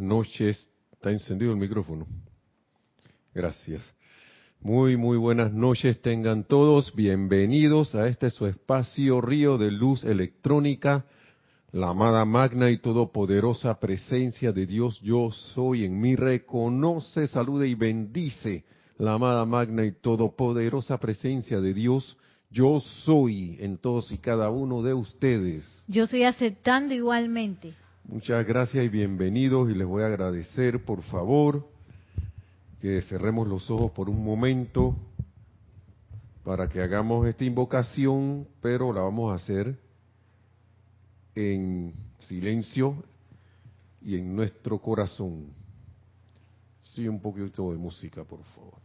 [0.00, 0.68] noches.
[0.92, 2.06] Está encendido el micrófono.
[3.34, 3.94] Gracias.
[4.60, 6.94] Muy, muy buenas noches tengan todos.
[6.94, 11.04] Bienvenidos a este su espacio Río de Luz Electrónica,
[11.72, 16.16] la amada magna y todopoderosa presencia de Dios yo soy en mí.
[16.16, 18.64] Reconoce, salude y bendice
[18.98, 22.16] la amada magna y todopoderosa presencia de Dios
[22.50, 25.84] yo soy en todos y cada uno de ustedes.
[25.88, 27.74] Yo estoy aceptando igualmente.
[28.08, 31.68] Muchas gracias y bienvenidos y les voy a agradecer por favor
[32.80, 34.94] que cerremos los ojos por un momento
[36.44, 39.76] para que hagamos esta invocación, pero la vamos a hacer
[41.34, 43.02] en silencio
[44.00, 45.48] y en nuestro corazón.
[46.82, 48.78] Sí, un poquito de música, por favor.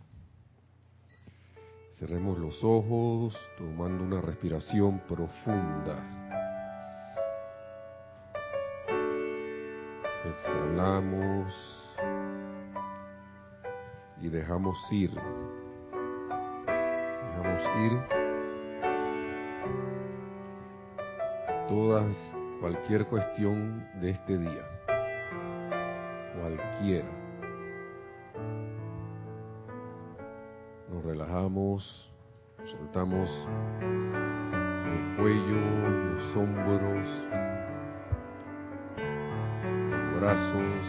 [1.99, 6.20] Cerremos los ojos, tomando una respiración profunda.
[10.31, 11.97] Exhalamos
[14.21, 15.11] y dejamos ir.
[17.27, 18.21] Dejamos ir
[21.67, 22.15] todas,
[22.61, 24.65] cualquier cuestión de este día.
[26.39, 27.09] Cualquiera.
[30.89, 32.09] Nos relajamos,
[32.63, 33.49] soltamos
[33.81, 37.40] el cuello, los hombros,
[40.21, 40.85] brazos,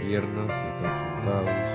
[0.00, 1.70] piernas están sentados.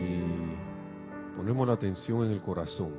[0.00, 2.94] Y ponemos la atención en el corazón,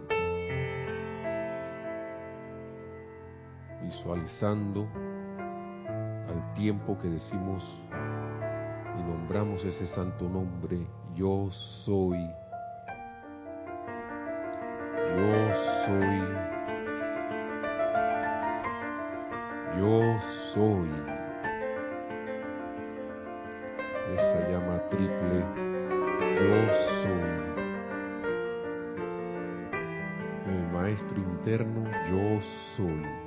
[3.82, 4.88] visualizando
[6.28, 7.64] al tiempo que decimos
[9.00, 11.50] y nombramos ese santo nombre, yo
[11.84, 12.20] soy
[15.86, 16.20] soy.
[19.78, 20.20] Yo
[20.54, 20.90] soy.
[24.14, 25.46] Esa llama triple.
[26.40, 26.56] Yo
[27.02, 27.34] soy.
[30.48, 32.42] El maestro interno, yo
[32.76, 33.23] soy.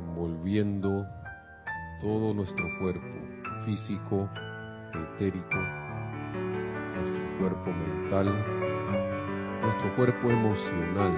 [0.00, 1.06] Envolviendo
[2.00, 3.06] todo nuestro cuerpo
[3.64, 4.28] físico,
[5.14, 5.58] etérico,
[6.94, 8.26] nuestro cuerpo mental,
[9.62, 11.14] nuestro cuerpo emocional.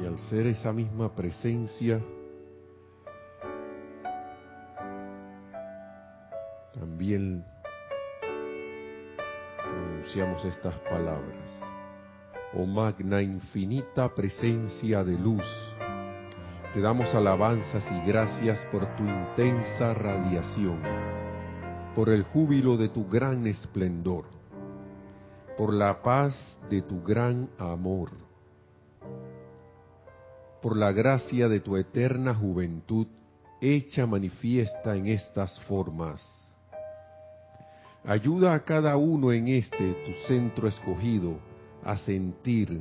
[0.00, 2.00] Y al ser esa misma presencia,
[10.44, 11.50] estas palabras.
[12.54, 15.44] Oh magna infinita presencia de luz,
[16.74, 20.80] te damos alabanzas y gracias por tu intensa radiación,
[21.94, 24.24] por el júbilo de tu gran esplendor,
[25.56, 28.10] por la paz de tu gran amor,
[30.60, 33.06] por la gracia de tu eterna juventud
[33.60, 36.41] hecha manifiesta en estas formas
[38.04, 41.38] Ayuda a cada uno en este, tu centro escogido,
[41.84, 42.80] a sentir,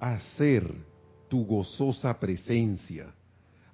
[0.00, 0.64] a ser
[1.28, 3.14] tu gozosa presencia,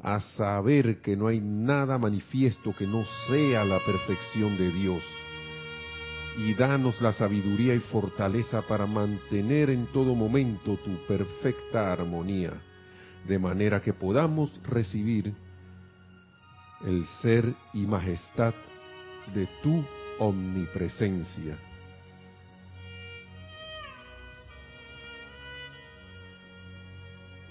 [0.02, 5.02] a saber que no hay nada manifiesto que no sea la perfección de Dios.
[6.36, 12.52] Y danos la sabiduría y fortaleza para mantener en todo momento tu perfecta armonía,
[13.26, 15.34] de manera que podamos recibir
[16.84, 18.52] el ser y majestad
[19.34, 19.82] de tu
[20.22, 21.58] omnipresencia.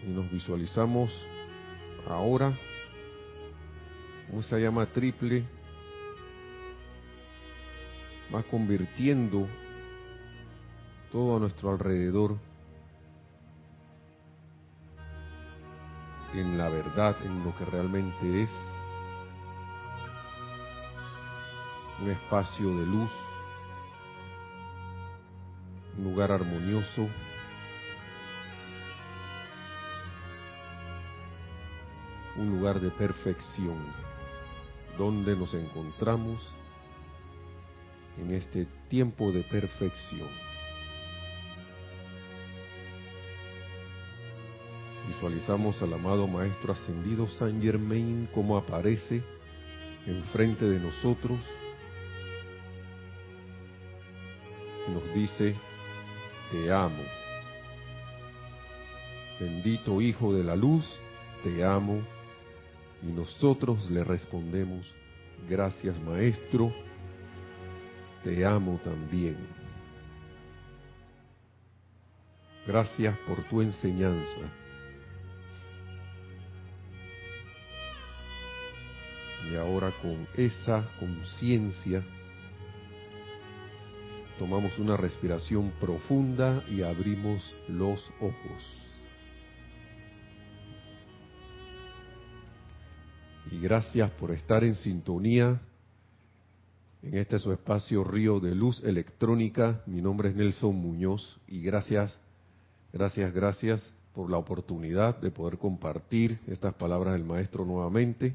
[0.04, 1.12] Y nos visualizamos
[2.08, 2.58] ahora
[4.28, 5.44] como esa llama triple
[8.34, 9.48] va convirtiendo
[11.12, 12.38] todo a nuestro alrededor
[16.34, 18.50] en la verdad, en lo que realmente es
[22.02, 23.12] un espacio de luz,
[25.98, 27.08] un lugar armonioso,
[32.38, 33.78] un lugar de perfección,
[34.98, 36.42] donde nos encontramos
[38.18, 40.30] en este tiempo de perfección.
[45.08, 49.22] Visualizamos al amado Maestro Ascendido San Germain como aparece
[50.08, 51.40] enfrente de nosotros
[54.92, 55.56] nos dice,
[56.52, 57.04] te amo.
[59.40, 60.86] Bendito Hijo de la Luz,
[61.44, 62.02] te amo.
[63.02, 64.86] Y nosotros le respondemos,
[65.50, 66.72] gracias Maestro,
[68.24, 69.38] te amo también.
[72.68, 74.42] Gracias por tu enseñanza.
[79.52, 82.06] Y ahora con esa conciencia
[84.42, 88.90] tomamos una respiración profunda y abrimos los ojos.
[93.52, 95.62] Y gracias por estar en sintonía
[97.04, 99.84] en este su espacio Río de Luz Electrónica.
[99.86, 102.18] Mi nombre es Nelson Muñoz y gracias,
[102.92, 108.34] gracias, gracias por la oportunidad de poder compartir estas palabras del Maestro nuevamente.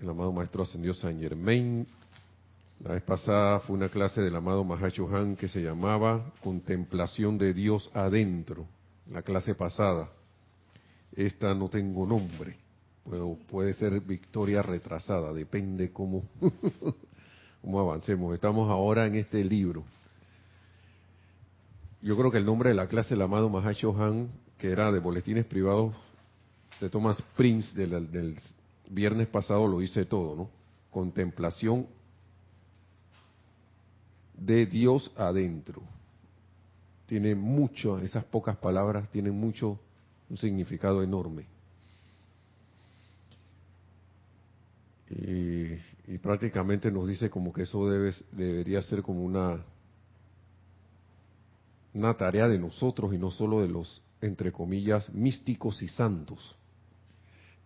[0.00, 1.86] El amado Maestro ascendió San Germain.
[2.80, 7.52] La vez pasada fue una clase del amado Mahacho Han que se llamaba Contemplación de
[7.52, 8.66] Dios adentro.
[9.10, 10.10] La clase pasada.
[11.12, 12.56] Esta no tengo nombre
[13.50, 16.24] puede ser victoria retrasada, depende cómo,
[17.62, 18.34] cómo avancemos.
[18.34, 19.84] Estamos ahora en este libro.
[22.02, 24.28] Yo creo que el nombre de la clase, el amado Mahacho Han,
[24.58, 25.94] que era de boletines privados
[26.80, 28.36] de Thomas Prince del, del
[28.88, 30.50] viernes pasado, lo hice todo, ¿no?
[30.90, 31.86] Contemplación
[34.38, 35.82] de Dios adentro.
[37.06, 39.78] Tiene mucho, esas pocas palabras tienen mucho,
[40.28, 41.46] un significado enorme.
[45.10, 49.62] Y, prácticamente nos dice como que eso debe, debería ser como una,
[51.94, 56.56] una tarea de nosotros y no solo de los, entre comillas, místicos y santos.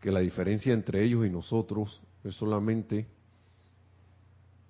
[0.01, 3.07] Que la diferencia entre ellos y nosotros es solamente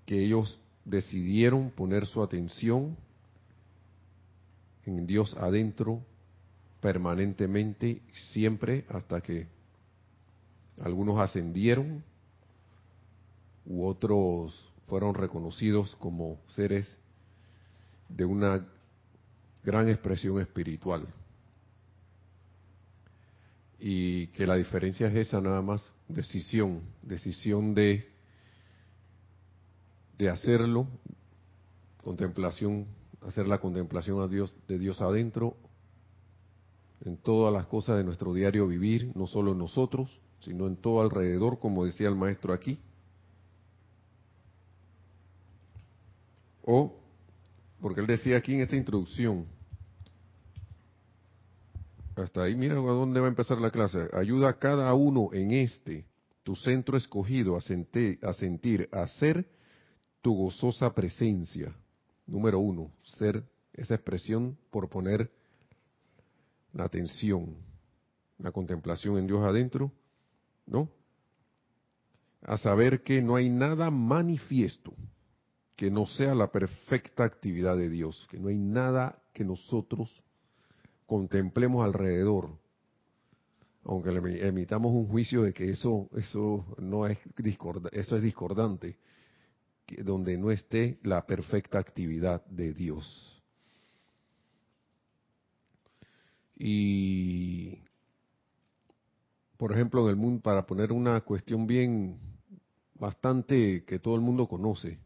[0.07, 2.97] que ellos decidieron poner su atención
[4.85, 6.03] en Dios adentro
[6.81, 8.03] permanentemente,
[8.33, 9.47] siempre hasta que
[10.81, 12.03] algunos ascendieron
[13.65, 16.97] u otros fueron reconocidos como seres
[18.09, 18.67] de una
[19.65, 21.07] gran expresión espiritual.
[23.79, 28.12] Y que la diferencia es esa nada más, decisión, decisión de,
[30.19, 30.87] de hacerlo,
[32.03, 32.87] contemplación,
[33.23, 35.57] hacer la contemplación a Dios, de Dios adentro,
[37.05, 41.03] en todas las cosas de nuestro diario vivir, no solo en nosotros, sino en todo
[41.03, 42.79] alrededor, como decía el maestro aquí,
[46.63, 46.95] O,
[47.81, 49.47] porque él decía aquí en esta introducción,
[52.15, 54.09] hasta ahí, mira a dónde va a empezar la clase.
[54.13, 56.07] Ayuda a cada uno en este,
[56.45, 59.47] tu centro escogido, a, a sentir, a ser
[60.23, 61.75] tu gozosa presencia.
[62.27, 65.31] Número uno, ser esa expresión por poner
[66.73, 67.57] la atención,
[68.39, 69.93] la contemplación en Dios adentro,
[70.67, 70.89] ¿no?
[72.43, 74.95] A saber que no hay nada manifiesto
[75.77, 80.23] que no sea la perfecta actividad de Dios, que no hay nada que nosotros
[81.07, 82.51] contemplemos alrededor,
[83.85, 87.19] aunque le emitamos un juicio de que eso eso no es
[87.93, 88.97] eso es discordante,
[90.03, 93.43] donde no esté la perfecta actividad de Dios.
[96.57, 97.79] Y
[99.63, 102.19] por ejemplo, en el mundo para poner una cuestión bien
[102.95, 104.99] bastante que todo el mundo conoce,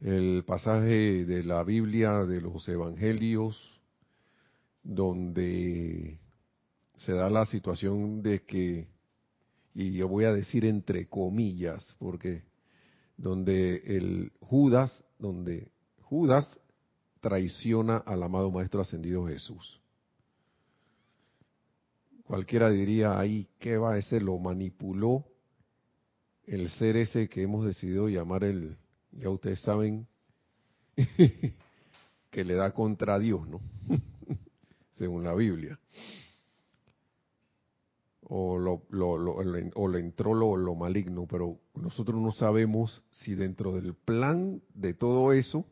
[0.00, 3.80] el pasaje de la Biblia, de los Evangelios,
[4.84, 6.20] donde
[6.98, 8.86] se da la situación de que,
[9.74, 12.44] y yo voy a decir entre comillas, porque
[13.16, 15.70] donde el Judas, donde
[16.02, 16.60] Judas
[17.20, 19.80] traiciona al amado Maestro Ascendido Jesús.
[22.24, 24.22] Cualquiera diría ahí, ¿qué va a ser?
[24.22, 25.24] Lo manipuló
[26.46, 28.76] el ser ese que hemos decidido llamar el,
[29.12, 30.06] ya ustedes saben
[32.30, 33.60] que le da contra Dios, ¿no?
[34.92, 35.78] Según la Biblia.
[38.26, 43.94] O, lo, o le entró lo, lo maligno, pero nosotros no sabemos si dentro del
[43.94, 45.66] plan de todo eso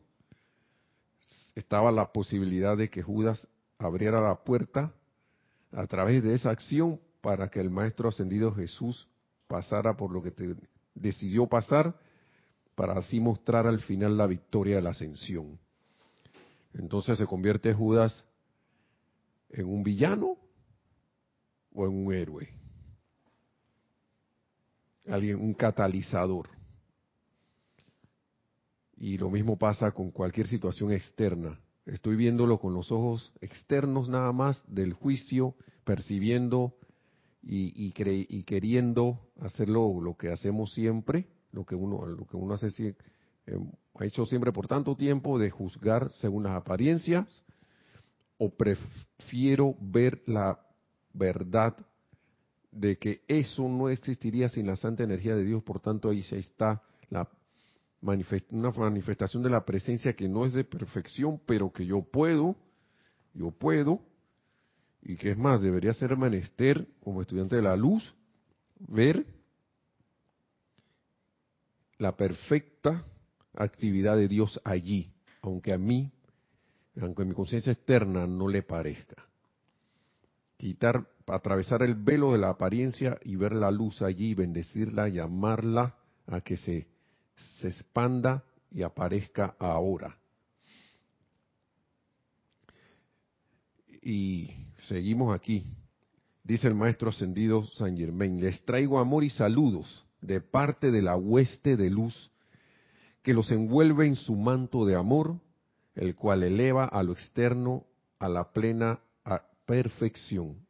[1.55, 3.47] estaba la posibilidad de que Judas
[3.79, 4.93] abriera la puerta
[5.71, 9.07] a través de esa acción para que el Maestro Ascendido Jesús
[9.47, 10.33] pasara por lo que
[10.93, 11.95] decidió pasar
[12.75, 15.59] para así mostrar al final la victoria de la ascensión.
[16.73, 18.25] Entonces se convierte Judas
[19.49, 20.37] en un villano
[21.73, 22.49] o en un héroe.
[25.07, 26.49] alguien, un catalizador.
[28.95, 31.59] Y lo mismo pasa con cualquier situación externa.
[31.85, 36.77] Estoy viéndolo con los ojos externos nada más del juicio, percibiendo
[37.41, 42.67] y, y, queriendo hacerlo lo que hacemos siempre, lo que uno, lo que uno hace,
[42.87, 42.95] eh,
[43.95, 47.43] ha hecho siempre por tanto tiempo de juzgar según las apariencias,
[48.37, 50.57] o prefiero ver la
[51.13, 51.75] verdad
[52.71, 56.81] de que eso no existiría sin la santa energía de Dios, por tanto ahí está
[57.09, 57.29] la
[58.49, 62.55] una manifestación de la presencia que no es de perfección, pero que yo puedo,
[63.33, 64.01] yo puedo,
[65.01, 68.13] y que es más, debería ser menester como estudiante de la luz,
[68.77, 69.25] ver
[71.97, 73.05] la perfecta
[73.53, 76.11] actividad de Dios allí, aunque a mí,
[76.99, 79.25] aunque a mi conciencia externa no le parezca.
[80.57, 85.95] Quitar, atravesar el velo de la apariencia y ver la luz allí, bendecirla, llamarla
[86.27, 86.87] a que se
[87.35, 90.17] se expanda y aparezca ahora.
[94.01, 94.51] Y
[94.87, 95.65] seguimos aquí.
[96.43, 101.15] Dice el maestro ascendido San Germain, les traigo amor y saludos de parte de la
[101.15, 102.31] hueste de luz
[103.21, 105.39] que los envuelve en su manto de amor,
[105.95, 107.85] el cual eleva a lo externo
[108.19, 108.99] a la plena
[109.65, 110.65] perfección.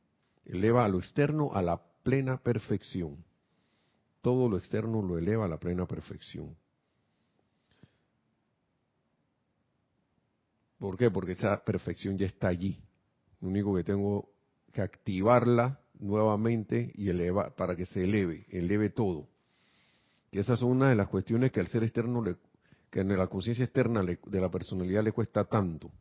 [0.46, 3.24] Eleva a lo externo a la plena perfección
[4.24, 6.56] todo lo externo lo eleva a la plena perfección.
[10.80, 11.12] ¿Por qué?
[11.12, 12.82] Porque esa perfección ya está allí.
[13.42, 14.30] Lo único que tengo
[14.72, 19.28] que activarla nuevamente y eleva para que se eleve, eleve todo.
[20.32, 22.38] Y esas son una de las cuestiones que al ser externo, le,
[22.90, 25.92] que en la conciencia externa de la personalidad le cuesta tanto.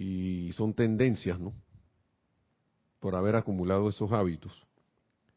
[0.00, 1.52] Y son tendencias, ¿no?
[3.00, 4.52] por haber acumulado esos hábitos.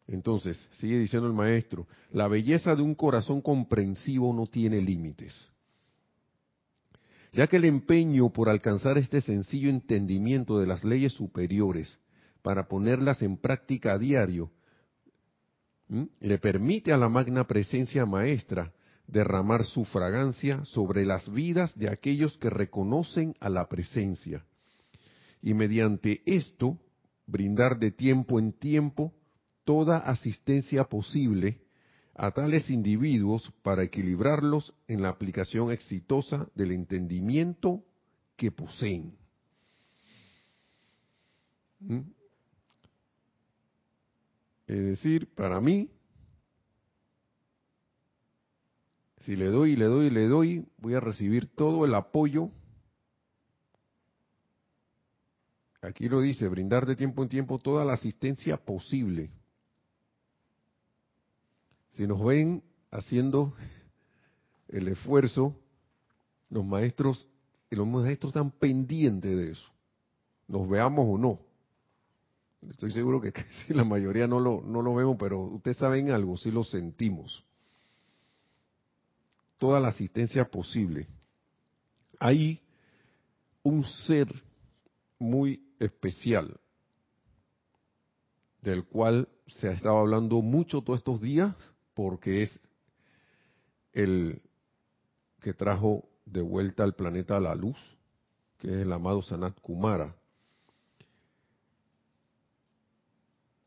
[0.07, 5.33] Entonces, sigue diciendo el maestro, la belleza de un corazón comprensivo no tiene límites.
[7.33, 11.97] Ya que el empeño por alcanzar este sencillo entendimiento de las leyes superiores
[12.41, 14.51] para ponerlas en práctica a diario,
[16.19, 18.73] le permite a la magna presencia maestra
[19.07, 24.45] derramar su fragancia sobre las vidas de aquellos que reconocen a la presencia.
[25.41, 26.77] Y mediante esto
[27.25, 29.13] brindar de tiempo en tiempo
[29.63, 31.61] toda asistencia posible
[32.13, 37.83] a tales individuos para equilibrarlos en la aplicación exitosa del entendimiento
[38.35, 39.15] que poseen.
[41.79, 42.01] ¿Mm?
[44.67, 45.89] Es decir, para mí,
[49.19, 52.51] si le doy, le doy, le doy, voy a recibir todo el apoyo
[55.81, 59.31] Aquí lo dice, brindar de tiempo en tiempo toda la asistencia posible.
[61.91, 63.55] Si nos ven haciendo
[64.67, 65.55] el esfuerzo,
[66.49, 67.27] los maestros,
[67.71, 69.69] los maestros están pendientes de eso,
[70.47, 71.39] nos veamos o no.
[72.69, 76.37] Estoy seguro que casi la mayoría no lo, no lo vemos, pero ustedes saben algo,
[76.37, 77.43] sí lo sentimos.
[79.57, 81.07] Toda la asistencia posible.
[82.19, 82.61] Hay
[83.63, 84.31] un ser
[85.21, 86.59] muy especial,
[88.61, 91.55] del cual se ha estado hablando mucho todos estos días,
[91.93, 92.59] porque es
[93.93, 94.41] el
[95.39, 97.77] que trajo de vuelta al planeta la luz,
[98.57, 100.15] que es el amado Sanat Kumara.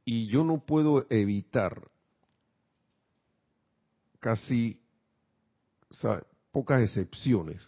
[0.05, 1.89] Y yo no puedo evitar
[4.19, 4.81] casi
[6.51, 7.63] pocas excepciones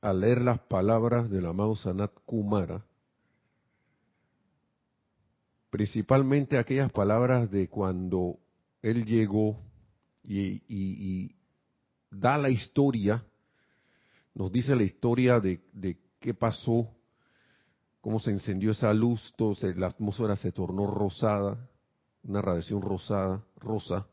[0.00, 2.84] al leer las palabras del amado Sanat Kumara
[5.72, 8.38] principalmente aquellas palabras de cuando
[8.82, 9.58] él llegó
[10.22, 11.34] y,
[12.10, 13.24] da la historia,
[14.34, 15.62] nos dice la historia de,
[16.20, 16.94] qué pasó,
[18.02, 21.70] cómo se encendió esa luz, todo la atmósfera se tornó rosada,
[22.22, 24.06] una radiación rosada, rosa,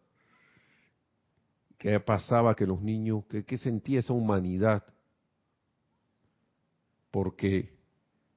[1.78, 4.86] qué pasaba que los niños, qué sentía esa humanidad,
[7.12, 7.78] porque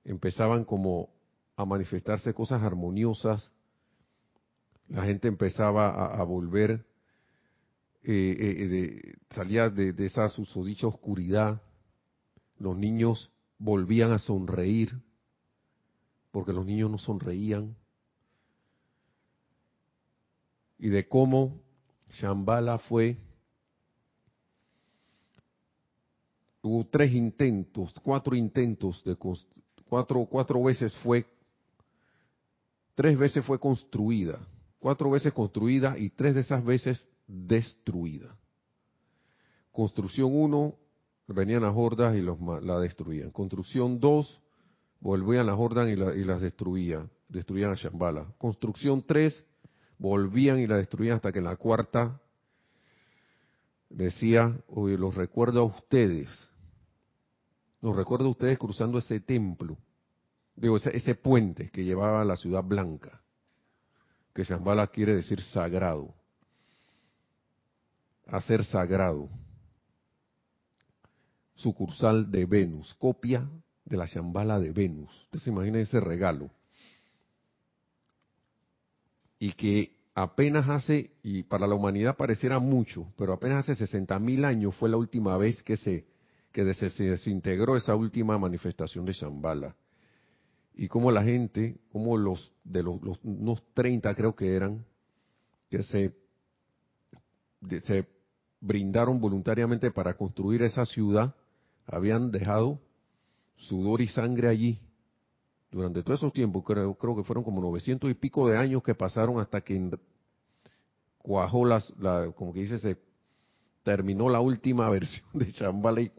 [0.04, 1.21] empezaban como
[1.56, 3.50] a manifestarse cosas armoniosas,
[4.88, 6.84] la gente empezaba a, volver,
[8.02, 11.62] eh, eh, de, salía de, esa susodicha oscuridad,
[12.58, 14.92] los niños volvían a sonreír,
[16.30, 17.76] porque los niños no sonreían,
[20.78, 21.60] y de cómo
[22.10, 23.16] Shambhala fue,
[26.60, 29.16] hubo tres intentos, cuatro intentos de
[29.88, 31.24] cuatro, cuatro veces fue
[32.94, 34.38] tres veces fue construida,
[34.78, 38.36] cuatro veces construida y tres de esas veces destruida.
[39.70, 40.74] Construcción 1,
[41.28, 43.30] venían las hordas y la destruían.
[43.30, 44.40] Construcción 2,
[45.00, 48.26] volvían las hordas y, y, las destruían, destruían a Shambhala.
[48.38, 49.46] Construcción 3,
[49.98, 52.20] volvían y la destruían hasta que en la cuarta
[53.88, 56.28] decía, oye, los recuerdo a ustedes,
[57.80, 59.78] los recuerdo a ustedes cruzando ese templo,
[60.56, 63.20] digo, ese, puente que llevaba a la ciudad blanca,
[64.34, 66.14] que Shambhala quiere decir sagrado,
[68.26, 69.28] hacer sagrado,
[71.54, 73.48] sucursal de Venus, copia
[73.84, 75.10] de la Shambhala de Venus.
[75.24, 76.50] Usted se imagina ese regalo.
[79.38, 84.44] Y que apenas hace, y para la humanidad pareciera mucho, pero apenas hace 60 mil
[84.44, 86.06] años fue la última vez que se,
[86.52, 89.76] que se desintegró esa última manifestación de Shambhala.
[90.74, 94.84] Y como la gente, como los de los, unos 30 creo que eran,
[95.68, 96.14] que se,
[98.60, 101.34] brindaron voluntariamente para construir esa ciudad,
[101.86, 102.80] habían dejado
[103.56, 104.80] sudor y sangre allí
[105.70, 109.40] durante todos esos tiempos, creo, que fueron como 900 y pico de años que pasaron
[109.40, 109.90] hasta que
[111.18, 112.98] cuajó las, la, como que dice, se
[113.82, 116.12] terminó la última versión de Chambala y,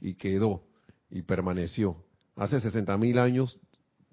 [0.00, 0.62] y quedó
[1.10, 1.96] y permaneció.
[2.36, 3.58] Hace 60 mil años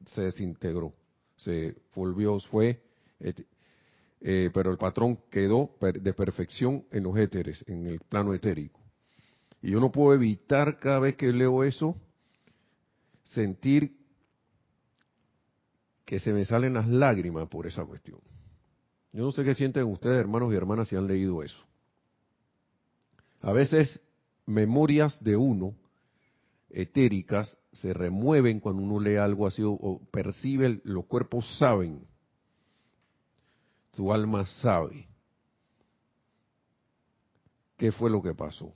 [0.06, 0.94] se desintegró,
[1.36, 2.82] se volvió, fue,
[3.20, 8.80] eh, pero el patrón quedó de perfección en los éteres, en el plano etérico.
[9.62, 11.96] Y yo no puedo evitar cada vez que leo eso,
[13.24, 13.98] sentir
[16.06, 18.20] que se me salen las lágrimas por esa cuestión.
[19.12, 21.58] Yo no sé qué sienten ustedes, hermanos y hermanas, si han leído eso.
[23.42, 24.00] A veces
[24.46, 25.76] memorias de uno,
[26.70, 32.06] etéricas, se remueven cuando uno lee algo así o, percibe, los cuerpos saben,
[33.94, 35.08] su alma sabe
[37.78, 38.74] qué fue lo que pasó.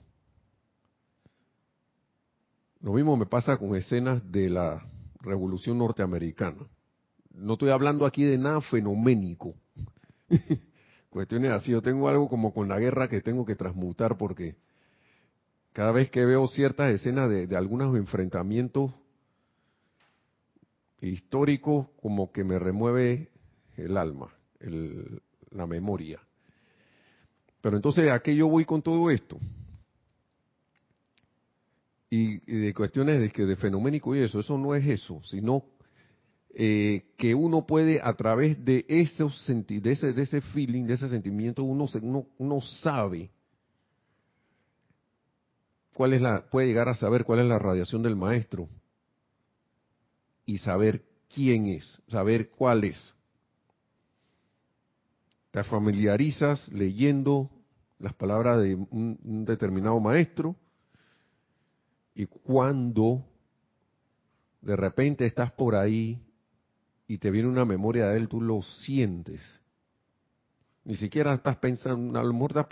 [2.80, 4.84] Lo mismo me pasa con escenas de la
[5.20, 6.66] Revolución Norteamericana.
[7.30, 9.54] No estoy hablando aquí de nada fenoménico.
[11.10, 14.56] Cuestiones así, yo tengo algo como con la guerra que tengo que transmutar porque
[15.72, 18.92] cada vez que veo ciertas escenas de, algunos enfrentamientos
[21.00, 23.30] históricos, como que me remueve
[23.76, 24.32] el alma,
[25.50, 26.20] la memoria.
[27.60, 29.38] Pero entonces, ¿a qué yo voy con todo esto?
[32.12, 35.64] y, de cuestiones de, que de fenoménico y eso, eso no es eso, sino
[36.54, 41.08] eh, que uno puede a través de, esos de, ese, de ese feeling, de ese
[41.08, 43.30] sentimiento, uno, uno, uno sabe
[45.94, 48.68] cuál es la, puede llegar a saber cuál es la radiación del maestro
[50.46, 53.14] y saber quién es, saber cuál es.
[55.50, 57.50] Te familiarizas leyendo
[57.98, 60.56] las palabras de un determinado maestro
[62.14, 63.24] y cuando
[64.60, 66.20] de repente estás por ahí
[67.06, 69.40] y te viene una memoria de él, tú lo sientes.
[70.84, 72.66] Ni siquiera estás pensando, a lo mejor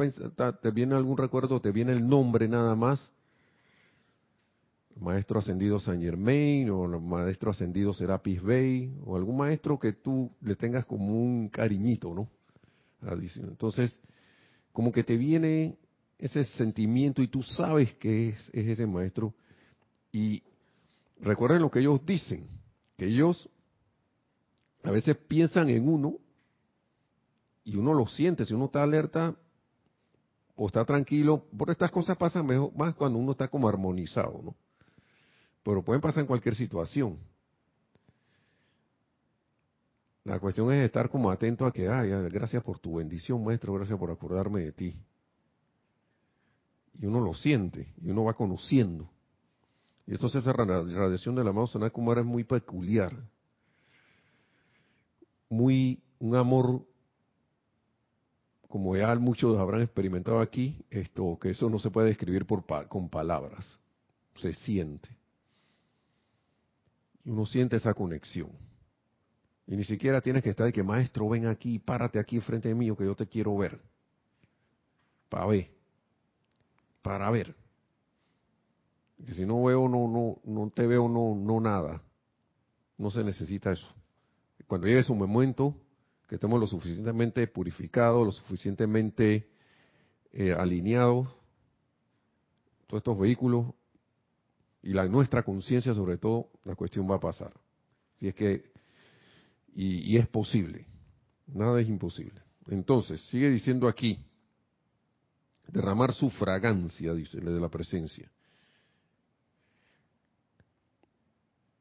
[0.60, 3.12] te viene algún recuerdo, te viene el nombre nada más.
[4.96, 10.56] Maestro ascendido San Germain o maestro ascendido Serapis Bey o algún maestro que tú le
[10.56, 12.28] tengas como un cariñito, ¿no?
[13.02, 13.98] Entonces,
[14.72, 15.78] como que te viene
[16.18, 19.34] ese sentimiento y tú sabes que es, ese maestro.
[20.12, 20.42] Y
[21.20, 22.46] recuerden lo que ellos dicen,
[22.96, 23.48] que ellos
[24.82, 26.18] a veces piensan en uno
[27.70, 29.34] y uno lo siente, si uno está alerta
[30.56, 34.56] o está tranquilo, por estas cosas pasan mejor, más cuando uno está como armonizado, ¿no?
[35.62, 37.18] Pero pueden pasar en cualquier situación.
[40.24, 43.98] La cuestión es estar como atento a que, ay, gracias por tu bendición, maestro, gracias
[43.98, 45.02] por acordarme de ti
[47.00, 49.10] y uno lo siente y uno va conociendo.
[50.06, 53.16] Y entonces esa radiación del amado Kumara es muy peculiar,
[55.48, 56.84] muy un amor
[58.70, 62.46] como ya muchos habrán experimentado aquí, esto que eso no se puede describir
[62.88, 63.78] con palabras,
[64.34, 65.10] se siente.
[67.26, 68.50] Uno siente esa conexión.
[69.66, 72.74] Y ni siquiera tienes que estar de que maestro ven aquí, párate aquí frente de
[72.74, 73.78] mí, que yo te quiero ver.
[75.28, 75.80] Para ver
[77.02, 77.54] para ver.
[79.24, 82.02] Que si no veo, no, no, no te veo, no, no nada.
[82.96, 83.86] No se necesita eso.
[84.66, 85.74] Cuando llegue su momento,
[86.30, 89.48] que estemos lo suficientemente purificados, lo suficientemente
[90.32, 91.26] eh, alineados,
[92.86, 93.74] todos estos vehículos
[94.80, 97.52] y la nuestra conciencia sobre todo, la cuestión va a pasar.
[98.18, 98.70] Si es que,
[99.74, 100.86] y, es posible.
[101.48, 102.40] Nada es imposible.
[102.68, 104.24] Entonces, sigue diciendo aquí,
[105.66, 108.30] derramar su fragancia, dice, de la presencia.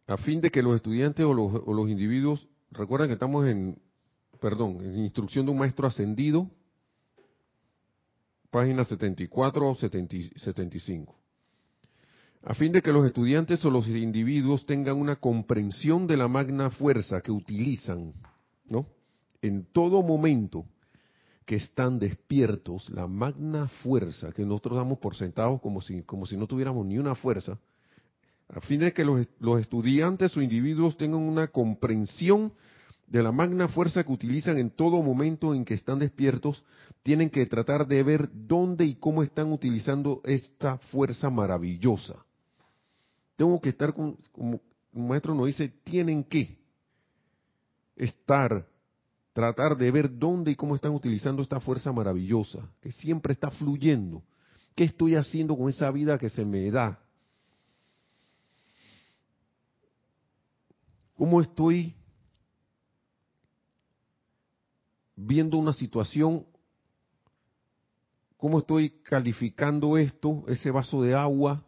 [0.08, 3.80] A fin de que los estudiantes o los, o los individuos, recuerden que estamos en,
[4.40, 6.50] perdón, instrucción de un maestro ascendido,
[8.50, 11.20] página 74 o 75
[12.44, 16.70] a fin de que los estudiantes o los individuos tengan una comprensión de la magna
[16.70, 18.14] fuerza que utilizan,
[18.66, 18.88] ¿no?
[19.42, 20.66] En todo momento
[21.46, 26.38] que están despiertos, la magna fuerza que nosotros damos por sentados como si, como si
[26.38, 27.60] no tuviéramos ni una fuerza,
[28.48, 32.54] a fin de que los, los estudiantes o individuos tengan una comprensión
[33.10, 36.64] de la magna fuerza que utilizan en todo momento en que están despiertos,
[37.02, 42.24] tienen que tratar de ver dónde y cómo están utilizando esta fuerza maravillosa.
[43.36, 44.18] Tengo que estar, como
[44.94, 46.60] un maestro nos dice, tienen que
[47.96, 48.68] estar,
[49.34, 54.22] tratar de ver dónde y cómo están utilizando esta fuerza maravillosa, que siempre está fluyendo.
[54.76, 57.00] ¿Qué estoy haciendo con esa vida que se me da?
[61.16, 61.96] ¿Cómo estoy
[65.26, 66.46] viendo una situación?
[68.38, 71.64] ¿Cómo estoy calificando esto, ese vaso de agua?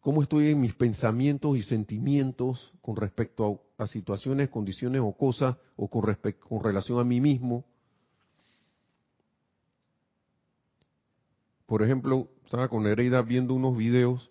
[0.00, 5.88] cómo estoy en mis pensamientos y sentimientos con respecto a, situaciones, condiciones o cosas, o
[5.88, 6.02] con,
[6.48, 7.64] con relación a mí mismo.
[11.66, 14.30] Por ejemplo, estaba con Nereida viendo unos videos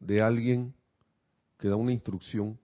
[0.00, 0.74] de alguien
[1.58, 2.58] que da una instrucción.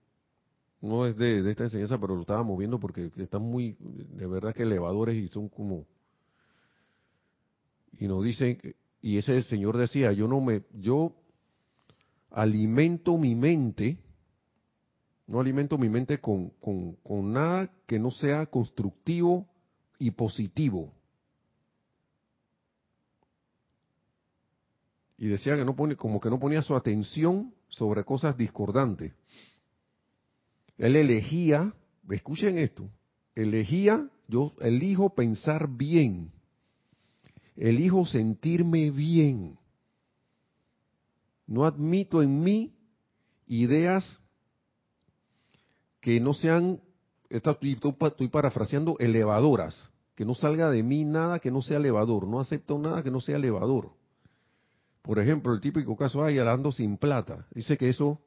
[0.81, 4.53] No es de, de esta enseñanza, pero lo estábamos viendo porque están muy, de verdad
[4.53, 5.85] que elevadores y son como...
[7.99, 8.59] Y nos dicen,
[9.01, 11.13] y ese señor decía, yo no me, yo
[12.31, 13.97] alimento mi mente,
[15.27, 19.47] no alimento mi mente con, con, nada que no sea constructivo
[19.97, 20.93] y positivo.
[25.17, 29.13] Y decía que no pone, como que no ponía su atención sobre cosas discordantes.
[30.77, 31.73] Él elegía,
[32.09, 32.89] escuchen esto,
[33.35, 36.31] elegía, yo elijo pensar bien,
[37.55, 39.57] elijo sentirme bien,
[41.45, 42.73] no admito en mí
[43.45, 44.19] ideas
[45.99, 46.81] que no sean,
[47.29, 52.39] estoy, estoy parafraseando, elevadoras, que no salga de mí nada que no sea elevador, no
[52.39, 53.91] acepto nada que no sea elevador.
[55.01, 57.47] Por ejemplo, el típico caso, ay, ando sin plata.
[57.53, 58.19] Dice que eso,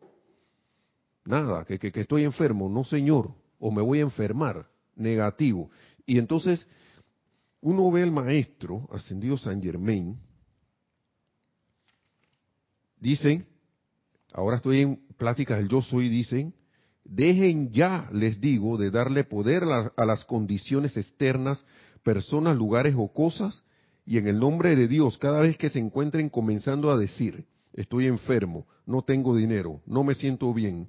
[1.24, 5.70] nada, que, que, estoy enfermo, no señor, o me voy a enfermar, negativo.
[6.06, 6.66] Y entonces,
[7.60, 10.18] uno ve al maestro, ascendido San Germain,
[13.04, 13.46] Dicen,
[14.32, 16.54] ahora estoy en pláticas del yo soy, dicen,
[17.04, 21.66] dejen ya, les digo, de darle poder a, las condiciones externas,
[22.02, 23.66] personas, lugares o cosas,
[24.06, 28.06] y en el nombre de Dios, cada vez que se encuentren comenzando a decir, estoy
[28.06, 30.88] enfermo, no tengo dinero, no me siento bien,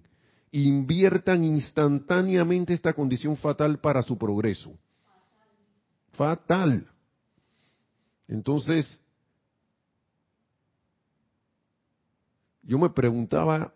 [0.63, 4.78] inviertan instantáneamente esta condición fatal para su progreso.
[6.13, 6.88] Fatal.
[8.28, 9.00] Entonces,
[12.63, 13.74] yo me preguntaba,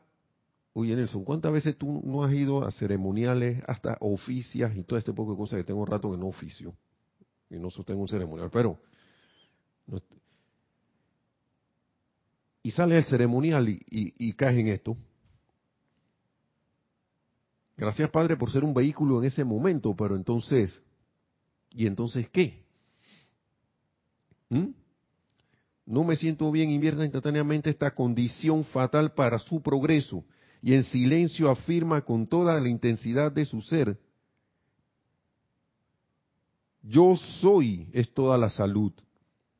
[0.73, 5.11] oye Nelson, ¿cuántas veces tú no has ido a ceremoniales, hasta oficias y todo este
[5.11, 6.73] poco de cosas que tengo un rato que no oficio?
[7.49, 8.79] Y no sostengo un ceremonial, pero...
[12.63, 14.95] y sale el ceremonial y, y, caes en esto.
[17.79, 20.81] Gracias Padre por ser un vehículo en ese momento, pero entonces,
[21.71, 22.65] ¿y entonces qué?
[24.49, 24.71] ¿Mm?
[25.85, 30.23] no me siento bien, invierta instantáneamente esta condición fatal para su progreso
[30.61, 33.97] y en silencio afirma con toda la intensidad de su ser,
[36.83, 38.91] yo soy es toda la salud,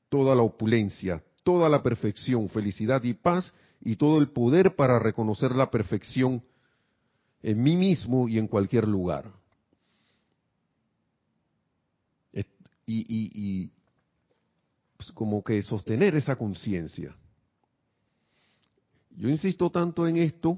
[0.10, 5.55] toda la opulencia, toda la perfección, felicidad y paz y todo el poder para reconocer
[5.55, 6.43] la perfección
[7.41, 9.32] en mí mismo y en cualquier lugar.
[12.91, 13.71] Y, y,
[14.97, 17.15] pues, como que sostener esa conciencia.
[19.12, 20.58] Yo insisto tanto en esto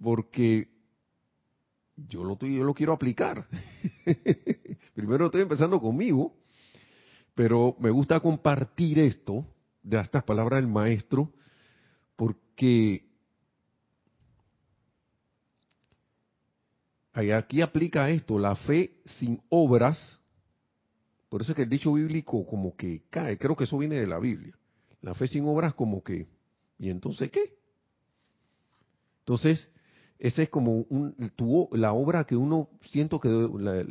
[0.00, 0.68] porque
[1.96, 3.48] yo lo, yo lo quiero aplicar.
[4.94, 6.36] Primero estoy empezando conmigo,
[7.34, 9.44] pero me gusta compartir esto,
[9.82, 11.32] de estas palabras del maestro,
[12.14, 13.03] porque
[17.14, 20.20] aquí aplica esto, la fe sin obras
[21.34, 24.06] por eso es que el dicho bíblico como que cae, creo que eso viene de
[24.06, 24.56] la Biblia.
[25.02, 26.28] La fe sin obras como que,
[26.78, 27.56] ¿y entonces qué?
[29.22, 29.68] Entonces,
[30.20, 31.32] esa es como un,
[31.72, 33.84] la obra que uno, siento que la,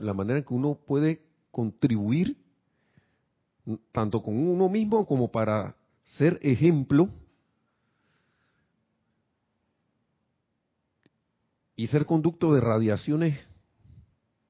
[0.00, 2.38] la manera en que uno puede contribuir
[3.92, 5.76] tanto con uno mismo como para
[6.16, 7.10] ser ejemplo
[11.78, 13.38] y ser conducto de radiaciones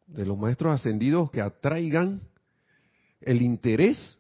[0.07, 2.23] de los maestros ascendidos que atraigan
[3.21, 4.17] el interés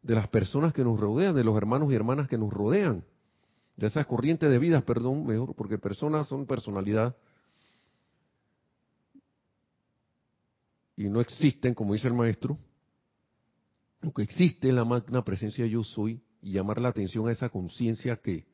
[0.00, 3.04] de las personas que nos rodean, de los hermanos y hermanas que nos rodean,
[3.76, 7.16] de esas corrientes de vida, perdón, mejor, porque personas son personalidad
[10.94, 12.56] y no existen, como dice el maestro,
[14.02, 17.48] lo que existe en la magna presencia yo soy y llamar la atención a esa
[17.48, 18.46] conciencia que,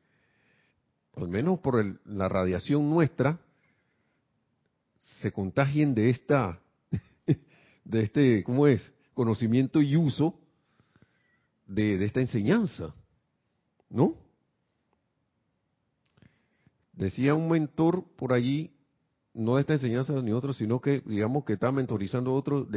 [1.16, 3.38] al menos por la radiación nuestra,
[5.20, 6.61] se contagien de esta,
[7.85, 8.92] de este, ¿cómo es?
[9.14, 10.38] Conocimiento y uso
[11.66, 12.94] de, esta enseñanza,
[13.88, 14.16] ¿no?
[16.92, 18.70] Decía un mentor por allí,
[19.33, 22.68] no de esta enseñanza ni otro, sino que digamos que está mentorizando a otro,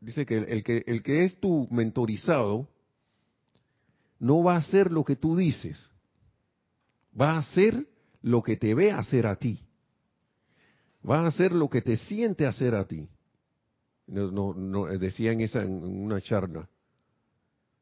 [0.00, 2.68] dice que el, que el que es tu mentorizado
[4.18, 5.90] no va a hacer lo que tú dices,
[7.18, 7.86] va a hacer
[8.22, 9.60] lo que te ve hacer a ti,
[11.08, 13.08] va a hacer lo que te siente hacer a ti.
[14.06, 16.68] No, no, decía en esa en una charla.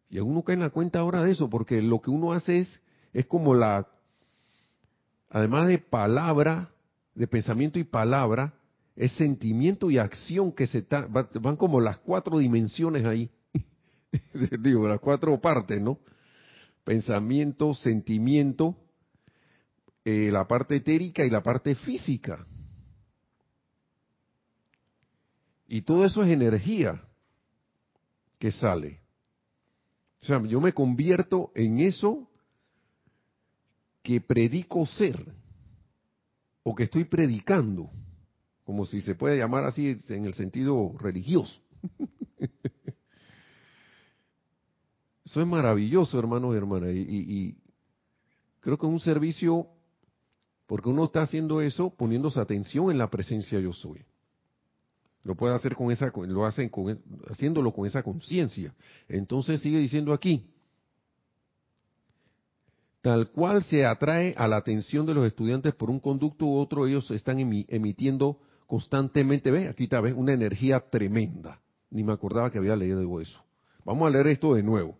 [0.09, 2.83] Y uno cae en la cuenta ahora de eso, porque lo que uno hace es,
[3.13, 3.89] es como la,
[5.29, 6.71] además de palabra,
[7.15, 8.55] de pensamiento y palabra,
[8.97, 10.87] es sentimiento y acción que se
[11.41, 13.31] van como las cuatro dimensiones ahí.
[14.61, 15.99] Digo, las cuatro partes, ¿no?
[16.85, 18.77] Pensamiento, sentimiento,
[20.05, 22.47] eh, la parte etérica y la parte física.
[25.69, 27.03] Y todo eso es energía
[28.39, 29.01] que sale.
[30.23, 32.29] O sea, yo me convierto en eso
[34.03, 35.35] que predico ser
[36.63, 37.91] o que estoy predicando
[38.71, 41.61] como si se puede llamar así en el sentido religioso.
[45.25, 47.57] Eso es maravilloso, hermanos y hermanas, y,
[48.61, 49.67] creo que es un servicio,
[50.71, 54.05] porque uno está haciendo eso poniéndose atención en la presencia yo soy.
[55.25, 56.97] Lo puede hacer con esa, lo hacen con,
[57.29, 58.73] haciéndolo con esa conciencia.
[59.09, 60.47] Entonces sigue diciendo aquí,
[63.01, 66.87] tal cual se atrae a la atención de los estudiantes por un conducto u otro,
[66.87, 71.61] ellos están emitiendo constantemente, ve, aquí está, ve, una energía tremenda.
[71.91, 73.43] Ni me acordaba que había leído eso.
[73.85, 74.97] Vamos a leer esto de nuevo.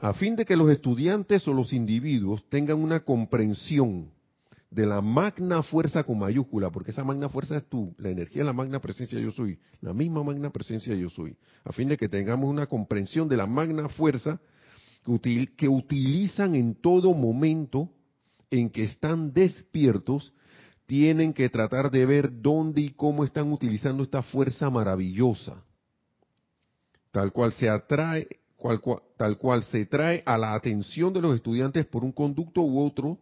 [0.00, 4.17] A fin de que los estudiantes o los individuos tengan una comprensión
[4.70, 8.46] de la magna fuerza con mayúscula, porque esa magna fuerza es tú, la energía de
[8.46, 12.08] la magna presencia yo soy, la misma magna presencia yo soy, a fin de que
[12.08, 14.40] tengamos una comprensión de la magna fuerza
[15.56, 17.90] que utilizan en todo momento
[18.50, 20.34] en que están despiertos
[20.86, 25.62] tienen que tratar de ver dónde y cómo están utilizando esta fuerza maravillosa,
[27.10, 28.26] tal cual se atrae,
[29.16, 33.18] tal cual se trae a la atención de los estudiantes por un conducto u otro,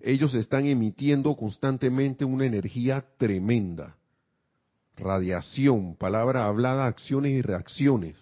[0.00, 3.96] ellos están emitiendo constantemente una energía tremenda.
[4.96, 8.16] Radiación, palabra hablada, acciones y reacciones.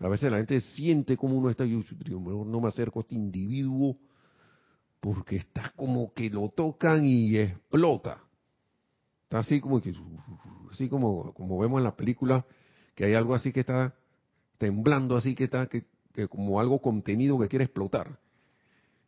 [0.00, 1.80] A veces la gente siente como uno está, yo,
[2.20, 3.96] mejor no me acerco a este individuo
[5.00, 8.20] porque está como que lo tocan y explota.
[9.24, 9.92] Está así como que,
[10.70, 12.46] así como, como vemos en la película,
[12.94, 13.94] que hay algo así que está
[14.56, 15.84] temblando, así que está, que,
[16.28, 18.18] como algo contenido que quiere explotar.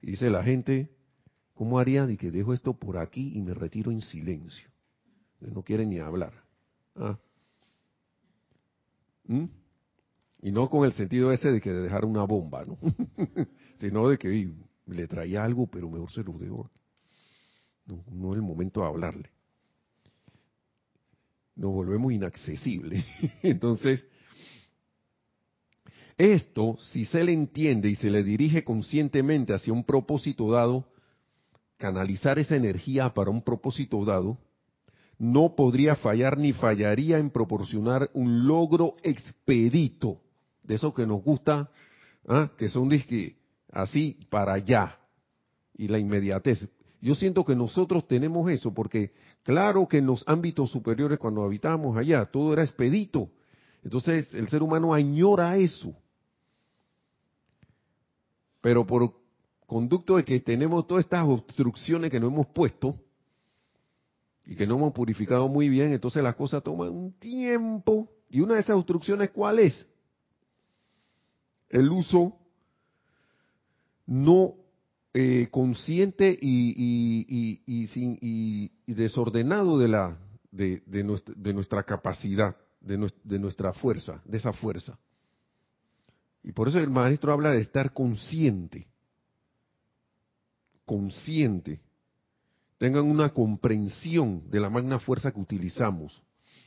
[0.03, 0.90] Y dice la gente,
[1.61, 4.66] ¿cómo haría de que dejo esto por aquí y me retiro en silencio?
[5.40, 6.33] No quiere ni hablar.
[6.96, 7.18] ¿Ah?
[9.27, 9.44] ¿Mm?
[10.40, 12.79] Y no con el sentido ese de que de dejar una bomba, ¿no?
[13.77, 14.51] Sino de que
[14.87, 16.70] le traía algo, pero mejor se lo dejo.
[17.85, 19.31] No, no es el momento de hablarle
[21.57, 23.05] nos volvemos inaccesibles.
[23.42, 24.07] Entonces,
[26.16, 30.89] esto, si se le entiende y se le dirige conscientemente hacia un propósito dado,
[31.80, 34.38] canalizar esa energía para un propósito dado,
[35.18, 40.20] no podría fallar ni fallaría en proporcionar un logro expedito,
[40.62, 41.70] de eso que nos gusta,
[42.28, 42.50] ¿ah?
[42.56, 42.90] que son
[43.72, 44.98] así para allá,
[45.76, 46.68] y la inmediatez.
[47.00, 49.12] Yo siento que nosotros tenemos eso, porque
[49.42, 53.30] claro que en los ámbitos superiores, cuando habitábamos allá, todo era expedito.
[53.82, 55.94] Entonces el ser humano añora eso.
[58.60, 59.19] Pero por
[59.70, 62.98] conducto de que tenemos todas estas obstrucciones que nos hemos puesto
[64.44, 68.11] y que no hemos purificado muy bien, entonces las cosas toman un tiempo.
[68.28, 69.87] Y una de esas obstrucciones, ¿cuál es?
[71.68, 72.37] El uso
[74.06, 74.56] no
[75.14, 80.18] eh, consciente y, y, sin, y, desordenado de, la,
[80.50, 84.98] de, de, nuestra, de nuestra capacidad, de nuestra fuerza, de esa fuerza.
[86.42, 88.88] Y por eso el maestro habla de estar consciente,
[90.90, 91.81] consciente,
[92.76, 96.20] tengan una comprensión de la magna fuerza que utilizamos.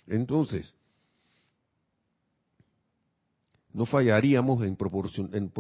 [0.07, 0.73] Entonces,
[3.73, 5.51] no fallaríamos en, proporción, en,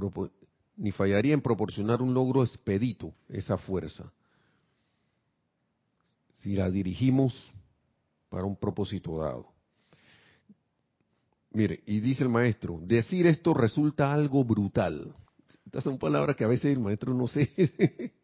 [0.77, 4.13] ni fallaría en proporcionar un logro expedito, esa fuerza,
[6.35, 7.51] si la dirigimos
[8.29, 9.51] para un propósito dado.
[11.51, 15.13] Mire, y dice el maestro, decir esto resulta algo brutal.
[15.65, 17.51] Estas son palabras que a veces el maestro no sé.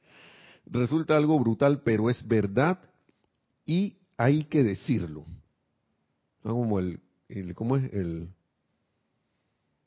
[0.70, 2.80] resulta algo brutal, pero es verdad
[3.66, 5.26] y hay que decirlo.
[6.42, 7.02] Como el,
[7.56, 8.30] ¿cómo es el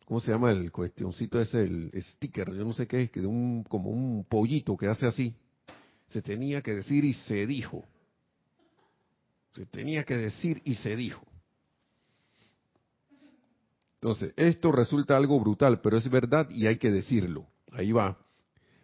[0.04, 2.54] ¿cómo se llama el cuestioncito ese, el sticker?
[2.54, 5.34] Yo no sé qué es, que de un, como un pollito que hace así.
[6.06, 7.86] Se tenía que decir y se dijo.
[9.54, 11.26] Se tenía que decir y se dijo.
[13.94, 17.46] Entonces, esto resulta algo brutal, pero es verdad y hay que decirlo.
[17.72, 18.21] Ahí va.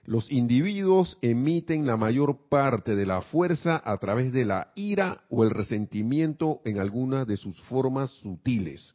[0.09, 5.45] Los individuos emiten la mayor parte de la fuerza a través de la ira o
[5.45, 8.95] el resentimiento en alguna de sus formas sutiles.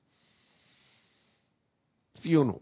[2.16, 2.62] ¿Sí o no?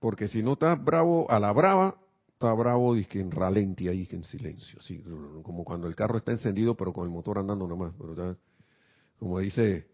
[0.00, 1.94] Porque si no estás bravo a la brava,
[2.32, 5.00] está bravo que en ralenti ahí, en silencio, así,
[5.44, 8.36] como cuando el carro está encendido pero con el motor andando nomás, pero
[9.20, 9.86] como dice,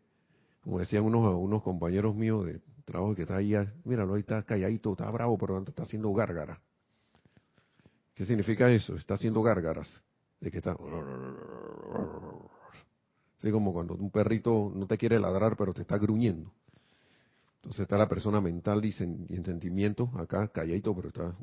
[0.62, 4.92] como decían unos unos compañeros míos de trabajo que está ahí, míralo, ahí está calladito,
[4.92, 6.60] está bravo, pero está haciendo gárgara.
[8.14, 8.94] ¿Qué significa eso?
[8.94, 10.02] Está haciendo gárgaras,
[10.40, 10.76] de que está
[13.38, 16.52] Así como cuando un perrito no te quiere ladrar, pero te está gruñendo.
[17.56, 21.34] Entonces está la persona mental y, en sentimiento, acá calladito, pero está,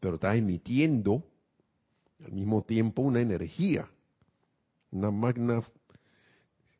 [0.00, 1.24] pero está emitiendo
[2.24, 3.88] al mismo tiempo una energía,
[4.90, 5.62] una magna,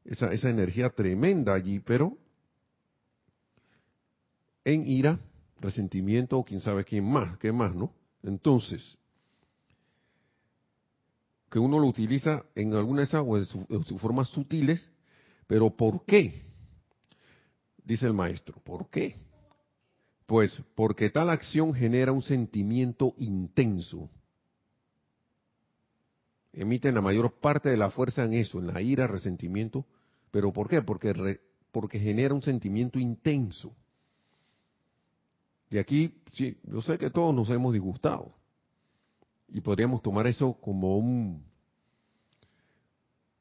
[0.04, 2.18] esa, esa energía tremenda allí, pero
[4.64, 5.20] en ira,
[5.60, 7.92] resentimiento o quién sabe quién más, qué más, ¿no?
[8.22, 8.98] Entonces,
[11.50, 13.24] que uno lo utiliza en alguna de esas
[13.68, 14.90] en, formas sutiles,
[15.46, 16.42] pero ¿por qué?
[17.84, 19.16] Dice el maestro, ¿por qué?
[20.26, 24.10] Pues porque tal acción genera un sentimiento intenso.
[26.52, 29.84] Emiten la mayor parte de la fuerza en eso, en la ira, resentimiento.
[30.30, 30.82] ¿Pero por qué?
[30.82, 33.76] Porque, porque genera un sentimiento intenso.
[35.74, 38.32] Y aquí, sí, yo sé que todos nos hemos disgustado.
[39.48, 41.42] Y podríamos tomar eso como un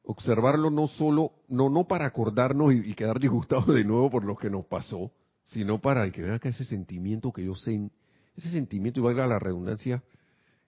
[0.01, 4.49] observarlo no solo, no, no para acordarnos y, quedar disgustados de nuevo por lo que
[4.49, 5.11] nos pasó,
[5.43, 7.91] sino para que vean que ese sentimiento que yo sé,
[8.35, 10.03] ese sentimiento, y valga la redundancia,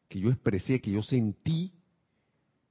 [0.07, 1.73] que yo expresé, que yo sentí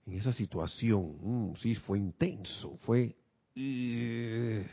[0.07, 3.17] en esa situación, mm, sí, fue intenso, fue...
[3.57, 4.65] Eh,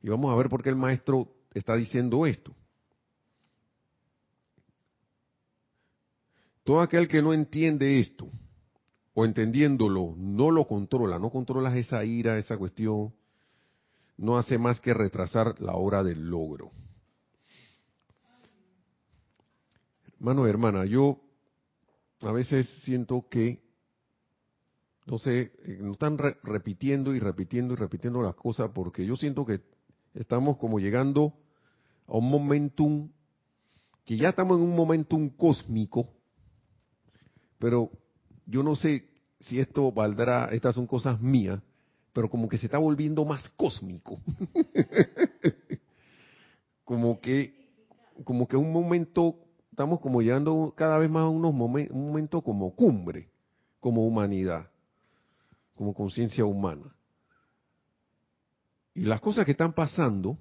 [0.00, 2.56] y vamos a ver por qué el maestro está diciendo esto.
[6.64, 8.30] Todo aquel que no entiende esto,
[9.12, 13.14] o entendiéndolo, no lo controla, no controlas esa ira, esa cuestión,
[14.16, 16.72] no hace más que retrasar la hora del logro.
[20.14, 21.20] Hermano hermana, yo
[22.22, 23.62] a veces siento que,
[25.04, 29.44] no sé, eh, nos están repitiendo y repitiendo y repitiendo las cosas porque yo siento
[29.44, 29.60] que
[30.14, 31.34] estamos como llegando
[32.06, 33.10] a un momentum,
[34.06, 36.08] que ya estamos en un momentum cósmico,
[37.64, 37.90] pero
[38.44, 39.08] yo no sé
[39.40, 41.62] si esto valdrá, estas son cosas mías,
[42.12, 44.20] pero como que se está volviendo más cósmico.
[46.84, 47.54] como que,
[48.22, 49.36] como que un momento,
[49.70, 53.30] estamos como llegando cada vez más a unos momentos, un momento como cumbre,
[53.80, 54.68] como humanidad,
[55.74, 56.94] como conciencia humana.
[58.92, 60.36] Y las cosas que están pasando,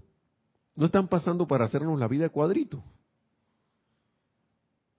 [0.76, 2.84] no están pasando para hacernos la vida cuadrito.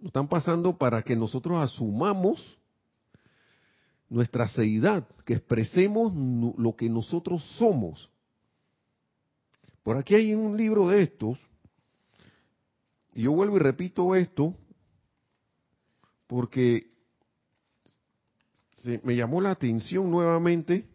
[0.05, 2.59] No están pasando para que nosotros asumamos
[4.11, 6.13] nuestra seidad, que expresemos
[6.59, 8.11] lo que nosotros somos.
[9.83, 11.39] Por aquí hay un libro de estos,
[13.15, 14.55] y yo vuelvo y repito esto,
[16.27, 16.91] porque
[19.05, 20.87] me llamó la atención nuevamente,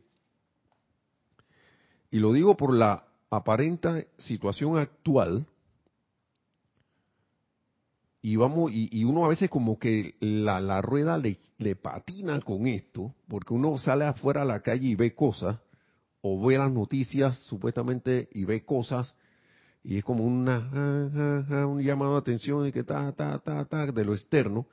[2.12, 5.47] y lo digo por la aparente situación actual,
[8.22, 13.15] y vamos y, uno a veces como que la, la rueda le, patina con esto
[13.28, 15.57] porque uno sale afuera a la calle y ve cosas
[16.22, 19.15] o ve las noticias supuestamente y ve cosas
[19.84, 20.70] y es como una,
[21.65, 24.67] un llamado de atención y que ta, ta, ta, ta, de lo externo.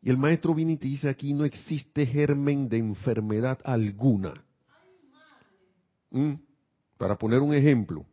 [0.00, 4.42] Y el maestro viene y te dice aquí, no existe germen de enfermedad alguna.
[6.10, 6.34] ¿Mm?
[6.96, 8.06] Para poner un ejemplo,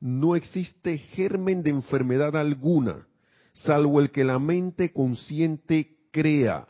[0.00, 3.06] no existe germen de enfermedad alguna,
[3.54, 6.66] salvo el que la mente consciente crea.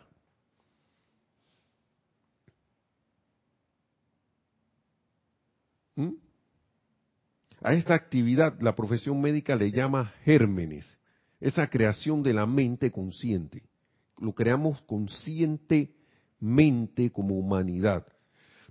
[5.97, 6.11] ¿Mm?
[7.63, 10.99] A esta actividad la profesión médica le llama gérmenes,
[11.41, 13.63] esa creación de la mente consciente.
[14.19, 18.07] Lo creamos conscientemente como humanidad.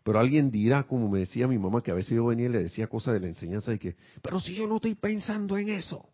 [0.03, 2.63] Pero alguien dirá, como me decía mi mamá, que a veces yo venía y le
[2.63, 6.09] decía cosas de la enseñanza y que, pero si yo no estoy pensando en eso.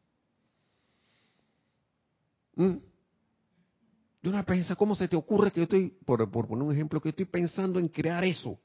[2.56, 2.76] ¿Mm?
[4.24, 7.00] Yo no pienso, ¿cómo se te ocurre que yo estoy, por, por poner un ejemplo,
[7.00, 8.60] que estoy pensando en crear eso?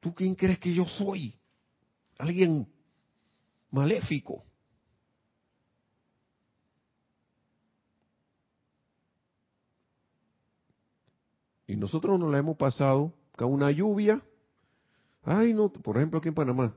[0.00, 1.40] ¿Tú quién crees que yo soy?
[2.20, 2.68] alguien
[3.70, 4.44] maléfico.
[11.66, 14.22] Y nosotros nos la hemos pasado con una lluvia.
[15.22, 16.74] Ay, no, por ejemplo, aquí en Panamá.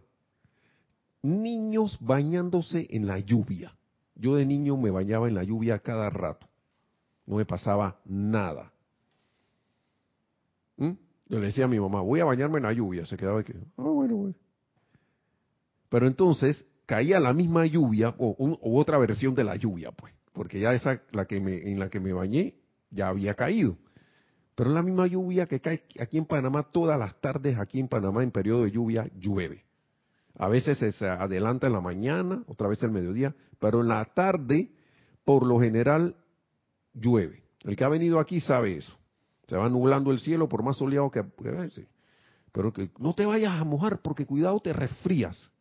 [1.23, 3.75] Niños bañándose en la lluvia.
[4.15, 6.47] Yo de niño me bañaba en la lluvia cada rato.
[7.25, 8.71] No me pasaba nada.
[10.77, 10.91] ¿Mm?
[11.29, 13.05] Yo le decía a mi mamá, voy a bañarme en la lluvia.
[13.05, 13.53] Se quedaba aquí.
[13.77, 14.33] Ah, bueno.
[15.89, 20.73] Pero entonces caía la misma lluvia o, otra versión de la lluvia, pues, porque ya
[20.73, 22.55] esa la que me, en la que me bañé
[22.89, 23.77] ya había caído.
[24.55, 28.23] Pero la misma lluvia que cae aquí en Panamá todas las tardes, aquí en Panamá
[28.23, 29.63] en periodo de lluvia llueve.
[30.35, 34.71] A veces se adelanta en la mañana, otra vez el mediodía, pero en la tarde,
[35.23, 36.15] por lo general,
[36.93, 37.43] llueve.
[37.63, 38.97] El que ha venido aquí sabe eso.
[39.47, 41.23] Se va nublando el cielo por más soleado que...
[42.51, 45.51] Pero que no te vayas a mojar porque cuidado te resfrías.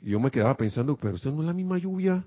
[0.00, 2.24] Y yo me quedaba pensando, pero eso no es la misma lluvia.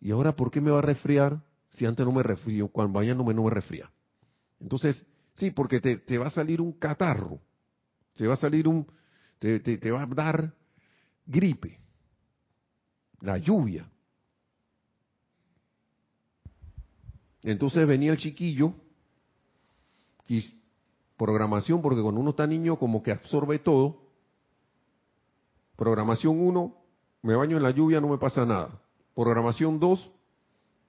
[0.00, 1.40] ¿Y ahora por qué me va a resfriar
[1.70, 2.68] si antes no me resfrío?
[2.68, 3.90] Cuando vaya no me, no me resfría.
[4.60, 5.04] Entonces,
[5.34, 7.40] sí, porque te, te, va a salir un catarro.
[8.18, 8.86] Te va a salir un...
[9.38, 10.52] Te, te, te va a dar
[11.24, 11.78] gripe.
[13.20, 13.88] La lluvia.
[17.42, 18.74] Entonces venía el chiquillo
[20.26, 20.44] y
[21.16, 24.08] programación, porque cuando uno está niño como que absorbe todo,
[25.78, 26.74] Programación 1,
[27.22, 28.82] me baño en la lluvia, no me pasa nada.
[29.14, 30.10] Programación 2,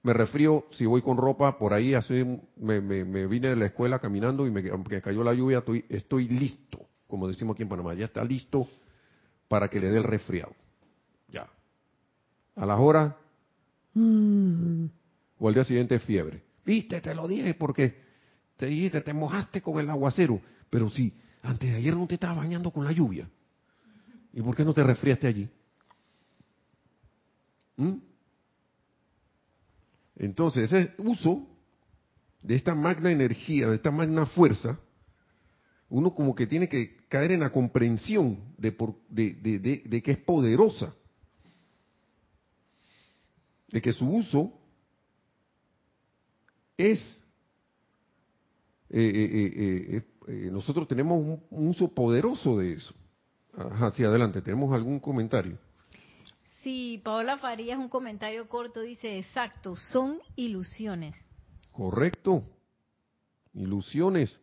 [0.02, 2.24] me refrío si voy con ropa por ahí, así
[2.56, 7.28] me, vine de la escuela caminando y me, cayó la lluvia, estoy, estoy listo, como
[7.28, 8.66] decimos aquí en Panamá, ya está listo
[9.48, 10.54] para que le dé el resfriado.
[11.28, 11.46] Ya.
[12.56, 13.14] A las horas,
[13.94, 16.42] o al día siguiente fiebre.
[16.64, 18.00] Viste, te lo dije porque
[18.56, 22.36] te dijiste, te mojaste con el aguacero, pero si antes de ayer no te estabas
[22.36, 23.28] bañando con la lluvia.
[24.32, 25.48] ¿Y por qué no te resfriaste allí?
[27.76, 27.94] ¿Mm?
[30.16, 31.48] Entonces, ese uso
[32.42, 34.78] de esta magna energía, de esta magna fuerza,
[35.88, 38.70] uno como que tiene que caer en la comprensión de,
[39.10, 40.94] de, que es poderosa,
[43.68, 44.52] de que su uso
[46.78, 47.00] es,
[48.90, 52.94] eh, eh, eh, nosotros tenemos un uso poderoso de eso.
[53.56, 54.40] Ajá, sí, adelante.
[54.40, 55.58] ¿Tenemos algún comentario?
[56.62, 61.16] Sí, Paola Farías, un comentario corto, dice, exacto, son ilusiones.
[61.72, 62.44] Correcto,
[63.52, 64.38] ilusiones.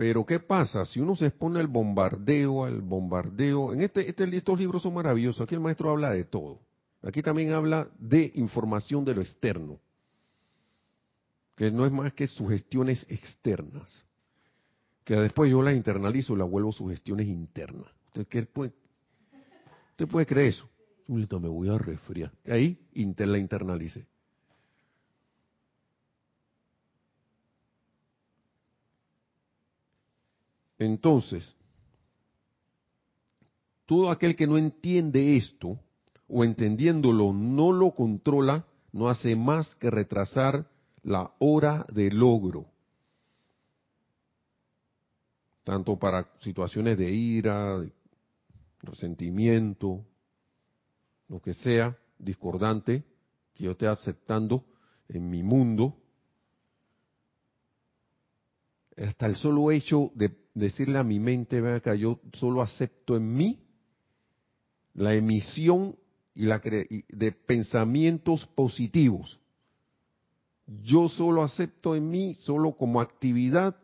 [0.00, 0.86] Pero ¿qué pasa?
[0.86, 5.42] Si uno se expone al bombardeo, al bombardeo, en este, este, estos libros son maravillosos,
[5.42, 6.58] aquí el maestro habla de todo.
[7.02, 9.78] Aquí también habla de información de lo externo,
[11.54, 14.02] que no es más que sugestiones externas
[15.04, 17.92] que después yo las internalizo y las vuelvo sugestiones internas.
[18.16, 18.72] ¿Usted, puede,
[19.90, 20.66] ¿Usted puede creer eso?
[21.08, 22.32] Me voy a resfriar.
[22.46, 24.06] Ahí la internalice.
[30.80, 31.54] Entonces,
[33.84, 35.78] todo aquel que no entiende esto,
[36.26, 40.66] o entendiéndolo no lo controla, no hace más que retrasar
[41.02, 42.66] la hora de logro.
[45.64, 47.92] Tanto para situaciones de ira, de
[48.80, 50.02] resentimiento,
[51.28, 53.04] lo que sea, discordante,
[53.52, 54.64] que yo esté aceptando
[55.08, 55.98] en mi mundo,
[58.96, 63.36] hasta el solo hecho de decirle a mi mente, vea que yo solo acepto en
[63.36, 63.60] mí
[64.94, 65.96] la emisión
[66.34, 69.40] y la de pensamientos positivos.
[70.82, 73.76] Yo solo acepto en mí, solo como actividad,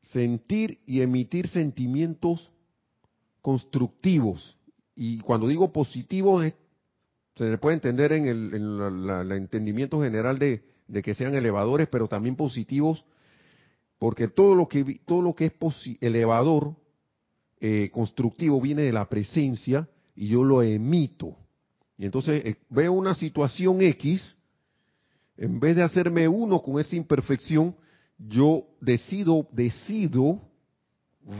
[0.00, 2.52] sentir y emitir sentimientos
[3.40, 4.56] constructivos.
[4.94, 6.52] Y cuando digo positivos,
[7.36, 10.62] se le puede entender en el, entendimiento general de,
[11.02, 13.04] que sean elevadores, pero también positivos,
[13.98, 15.52] porque todo lo que, todo lo que es
[16.00, 16.76] elevador,
[17.60, 21.36] eh, constructivo, viene de la presencia y yo lo emito.
[21.96, 24.36] Y entonces eh, veo una situación X,
[25.36, 27.74] en vez de hacerme uno con esa imperfección,
[28.18, 30.40] yo decido, decido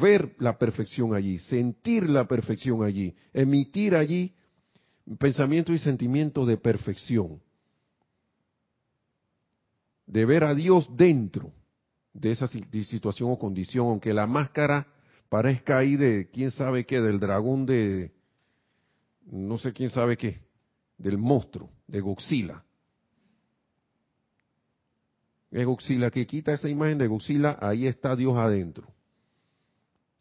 [0.01, 4.33] ver la perfección allí, sentir la perfección allí, emitir allí
[5.19, 7.41] pensamiento y sentimiento de perfección.
[10.07, 11.53] De ver a Dios dentro
[12.15, 14.87] de esa situación o condición, aunque la máscara
[15.29, 18.13] parezca ahí de quién sabe qué, del dragón de
[19.27, 20.41] no sé quién sabe qué,
[20.97, 22.65] del monstruo, de Godzilla.
[25.51, 28.89] Es Godzilla que quita esa imagen de Godzilla, ahí está Dios adentro.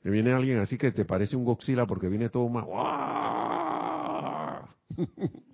[0.01, 2.65] Que viene alguien así que te parece un Godzilla porque viene todo más.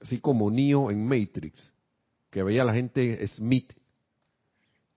[0.00, 1.72] así como Neo en Matrix,
[2.30, 3.72] que veía la gente Smith,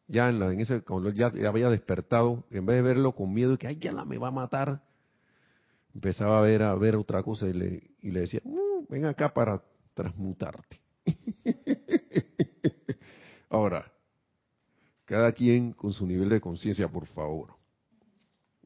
[0.08, 3.54] ya en, la, en ese, cuando ya, había despertado, en vez de verlo con miedo
[3.54, 4.84] y que ay ya la me va a matar,
[5.94, 9.34] empezaba a ver a ver otra cosa y le, y le decía, uh, ven acá
[9.34, 9.64] para
[9.94, 10.80] transmutarte.
[13.50, 13.92] Ahora,
[15.06, 17.56] cada quien con su nivel de conciencia, por favor.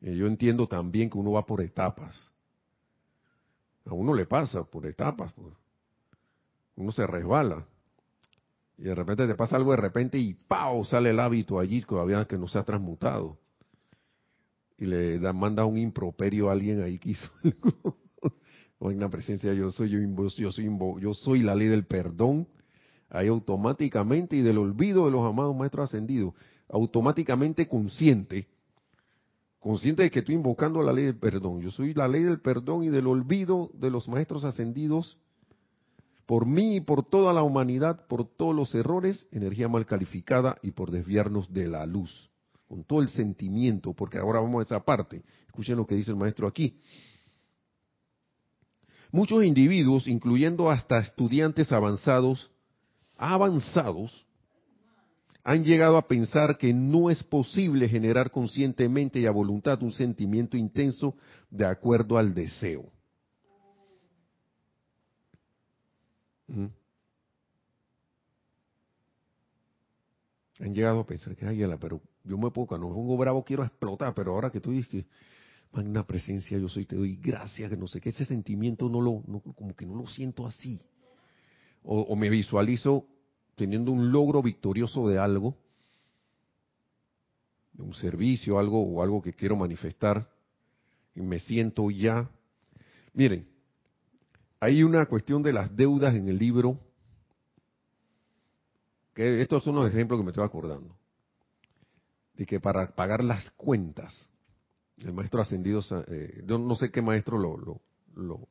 [0.01, 2.31] Eh, yo entiendo también que uno va por etapas.
[3.85, 5.33] A uno le pasa por etapas.
[6.75, 7.65] Uno se resbala.
[8.77, 10.85] Y de repente te pasa algo de repente y ¡pau!
[10.85, 13.37] sale el hábito allí todavía que no se ha transmutado.
[14.77, 17.29] Y le da, manda un improperio a alguien ahí que hizo
[18.79, 19.99] o en la presencia yo soy, yo,
[20.37, 20.69] yo, soy,
[21.01, 22.47] yo soy la ley del perdón
[23.09, 26.33] ahí automáticamente y del olvido de los amados maestros ascendidos,
[26.69, 28.47] automáticamente consciente,
[29.59, 31.61] consciente de que estoy invocando la ley del perdón.
[31.61, 35.17] Yo soy la ley del perdón y del olvido de los maestros ascendidos
[36.27, 40.71] por mí y por toda la humanidad, por todos los errores, energía mal calificada y
[40.71, 42.29] por desviarnos de la luz,
[42.67, 45.23] con todo el sentimiento, porque ahora vamos a esa parte.
[45.47, 46.81] Escuchen lo que dice el maestro aquí.
[49.09, 52.51] Muchos individuos, incluyendo hasta estudiantes avanzados,
[53.17, 54.27] avanzados
[55.45, 60.57] han llegado a pensar que no es posible generar conscientemente y a voluntad un sentimiento
[60.57, 61.15] intenso
[61.49, 62.91] de acuerdo al deseo.
[66.49, 66.73] Han
[70.73, 74.13] llegado a pensar que, ay, pero yo me pongo, cuando me pongo bravo quiero explotar,
[74.13, 75.05] pero ahora que tú dices que,
[75.71, 79.21] magna presencia, yo soy, te doy gracias, que no sé qué, ese sentimiento no lo,
[79.53, 80.81] como que no lo siento así
[81.89, 83.05] o, me visualizo
[83.55, 85.55] teniendo un logro victorioso de algo,
[87.71, 90.29] de un servicio, algo o algo que quiero manifestar,
[91.15, 92.29] y me siento ya.
[93.13, 93.47] Miren,
[94.59, 96.79] hay una cuestión de las deudas en el libro,
[99.15, 100.95] estos son los ejemplos que me estoy acordando,
[102.35, 104.29] de que para pagar las cuentas,
[104.97, 107.81] el maestro ascendido, eh, yo no sé qué maestro lo, lo,
[108.15, 108.47] lo,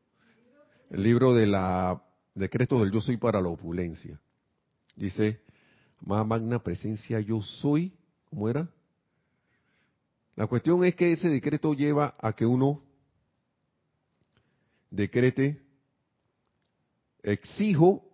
[0.90, 2.02] el libro de la
[2.34, 4.20] decreto del yo soy para la opulencia.
[4.94, 5.40] Dice,
[6.00, 7.92] más magna presencia yo soy,
[8.30, 8.68] ¿cómo era?
[10.36, 12.82] La cuestión es que ese decreto lleva a que uno
[14.90, 15.65] decrete,
[17.32, 18.04] exijo,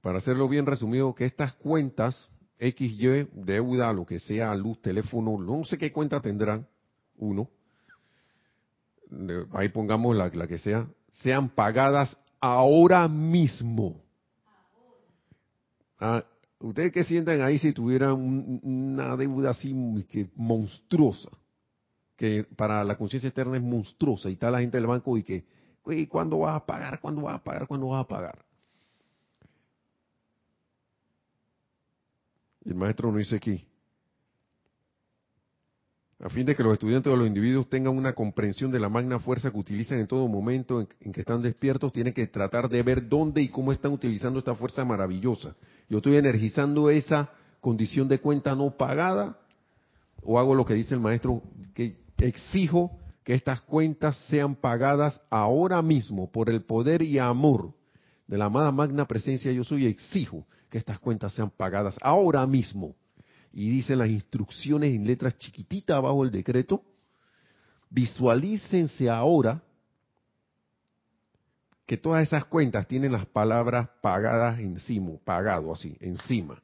[0.00, 2.28] para hacerlo bien resumido, que estas cuentas,
[2.58, 6.66] XY, deuda, lo que sea, luz, teléfono, no sé qué cuenta tendrán,
[7.16, 7.48] uno,
[9.52, 10.86] ahí pongamos la, que sea,
[11.22, 14.00] sean pagadas ahora mismo.
[15.98, 16.24] Ah,
[16.60, 19.74] ustedes que sientan ahí si tuvieran una deuda así
[20.08, 21.30] que monstruosa,
[22.16, 25.44] que para la conciencia externa es monstruosa y está la gente del banco y que,
[26.08, 27.00] ¿cuándo vas a pagar?
[27.00, 27.66] ¿Cuándo vas a pagar?
[27.66, 28.44] ¿Cuándo vas a pagar?
[32.64, 33.66] Y el maestro nos dice aquí,
[36.20, 39.18] a fin de que los estudiantes o los individuos tengan una comprensión de la magna
[39.18, 43.08] fuerza que utilizan en todo momento en, que están despiertos, tienen que tratar de ver
[43.08, 45.56] dónde y cómo están utilizando esta fuerza maravillosa.
[45.88, 47.30] Yo estoy energizando esa
[47.60, 49.36] condición de cuenta no pagada
[50.22, 51.42] o hago lo que dice el maestro,
[51.74, 57.72] que exijo que estas cuentas sean pagadas ahora mismo por el poder y amor
[58.26, 62.96] de la amada magna presencia yo soy, exijo que estas cuentas sean pagadas ahora mismo
[63.52, 66.82] y dicen las instrucciones en letras chiquititas abajo del decreto,
[67.90, 69.62] visualícense ahora
[71.86, 76.62] que todas esas cuentas tienen las palabras pagadas encima, pagado así, encima.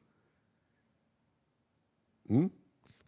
[2.27, 2.47] ¿Mm?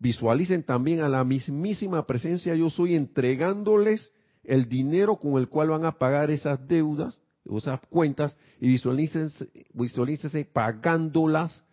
[0.01, 4.11] Visualicen también a la mismísima presencia yo soy entregándoles
[4.43, 11.63] el dinero con el cual van a pagar esas deudas, esas cuentas, y visualícense, pagándolas,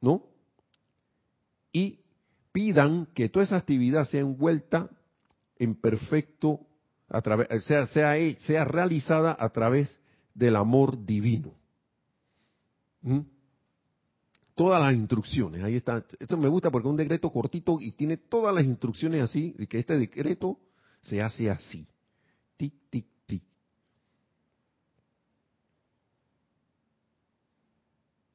[0.00, 0.22] ¿no?
[1.72, 1.98] Y
[2.52, 4.88] pidan que toda esa actividad sea envuelta
[5.58, 6.60] en perfecto,
[7.08, 9.98] a través, sea, sea, sea realizada a través
[10.34, 11.52] del amor divino.
[13.02, 13.22] ¿Mm?
[14.56, 15.62] Todas las instrucciones.
[15.62, 16.04] Ahí está.
[16.18, 19.68] Esto me gusta porque es un decreto cortito y tiene todas las instrucciones así, de
[19.68, 20.58] que este decreto
[21.02, 21.86] se hace así.
[22.56, 23.42] Tic, tic, tic.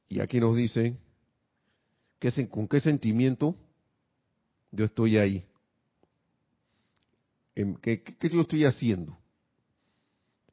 [0.08, 0.96] Y aquí nos dice
[2.18, 3.56] que con qué sentimiento
[4.70, 5.44] yo estoy ahí.
[7.82, 9.18] ¿Qué, qué, yo estoy haciendo?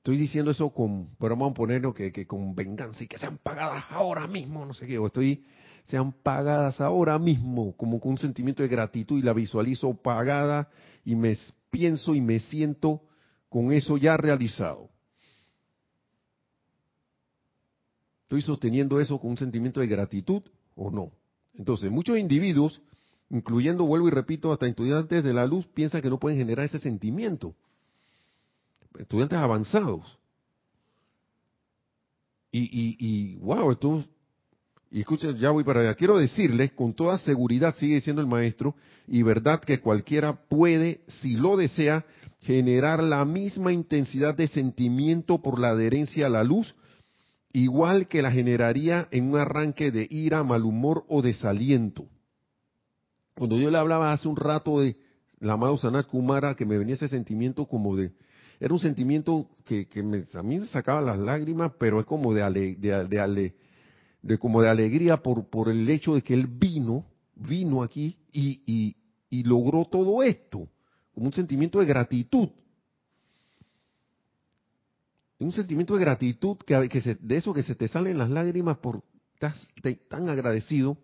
[0.10, 3.38] Estoy diciendo eso con, pero vamos a ponerlo que, que, con venganza y que sean
[3.38, 5.46] pagadas ahora mismo, no sé qué, o estoy
[5.84, 10.68] sean pagadas ahora mismo, como con un sentimiento de gratitud y la visualizo pagada
[11.06, 11.38] y me
[11.70, 13.04] pienso y me siento
[13.50, 14.90] con eso ya realizado.
[18.24, 20.42] ¿Estoy sosteniendo eso con un sentimiento de gratitud
[20.76, 21.12] o no?
[21.54, 22.82] Entonces, muchos individuos,
[23.30, 26.80] incluyendo, vuelvo y repito, hasta estudiantes de la luz, piensan que no pueden generar ese
[26.80, 27.54] sentimiento.
[29.00, 30.20] Estudiantes avanzados.
[32.52, 34.06] Y, y, y wow, esto
[34.92, 35.96] y escuchen, ya voy para allá.
[35.96, 38.76] Quiero decirles, con toda seguridad, sigue diciendo el maestro,
[39.08, 42.06] y verdad que cualquiera puede, si lo desea,
[42.40, 46.74] generar la misma intensidad de sentimiento por la adherencia a la luz,
[47.54, 52.08] igual que la generaría en un arranque de ira, mal humor o desaliento.
[53.36, 54.98] Cuando yo le hablaba hace un rato de
[55.40, 58.12] la amado Sanat Kumara, que me venía ese sentimiento como de,
[58.60, 62.44] era un sentimiento que, me, a mí me sacaba las lágrimas, pero es como de,
[64.68, 67.06] alegría por, el hecho de que él vino,
[67.36, 68.96] vino aquí y,
[69.44, 70.68] logró todo esto,
[71.14, 72.50] como un sentimiento de gratitud.
[75.38, 76.76] Un sentimiento de gratitud que,
[77.22, 79.04] de eso que se te salen las lágrimas por
[79.36, 79.58] estás
[80.10, 80.98] tan agradecido.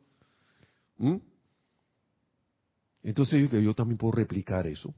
[3.01, 4.93] Entonces yo, yo también puedo replicar eso.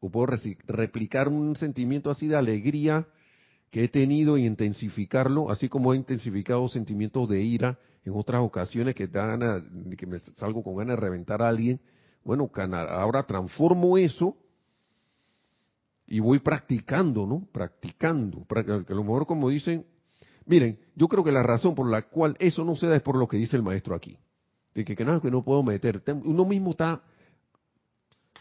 [0.00, 0.26] O puedo
[0.66, 3.06] replicar un sentimiento así de alegría
[3.70, 8.94] que he tenido y intensificarlo, así como he intensificado sentimientos de ira en otras ocasiones
[8.94, 11.80] que, que me salgo con ganas de reventar a alguien.
[12.24, 12.50] Bueno,
[12.88, 14.36] ahora transformo eso
[16.06, 17.48] y voy practicando, ¿no?
[17.52, 18.46] Practicando.
[18.46, 19.84] Que a lo mejor como dicen,
[20.44, 23.16] miren, yo creo que la razón por la cual eso no se da es por
[23.16, 24.16] lo que dice el maestro aquí.
[24.74, 26.02] De que, que no, que no puedo meter.
[26.24, 27.02] Uno mismo está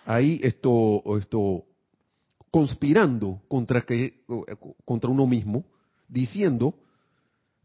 [0.05, 1.65] ahí esto, esto
[2.51, 4.23] conspirando contra, que,
[4.85, 5.65] contra uno mismo,
[6.07, 6.75] diciendo,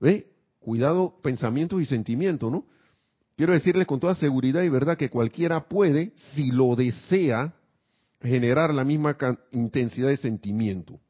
[0.00, 0.26] ¿ve?
[0.58, 2.64] Cuidado, pensamientos y sentimientos, ¿no?
[3.36, 7.54] Quiero decirles con toda seguridad y verdad que cualquiera puede, si lo desea,
[8.20, 9.16] generar la misma
[9.52, 11.00] intensidad de sentimiento.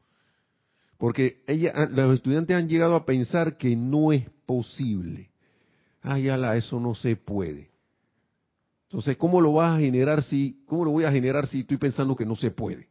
[0.96, 5.30] Porque ella, ah, los estudiantes han llegado a pensar que no es posible.
[6.02, 7.69] Ay, ala, eso no se puede.
[8.90, 12.16] Entonces, ¿cómo lo vas a generar si, cómo lo voy a generar si estoy pensando
[12.16, 12.90] que no se puede?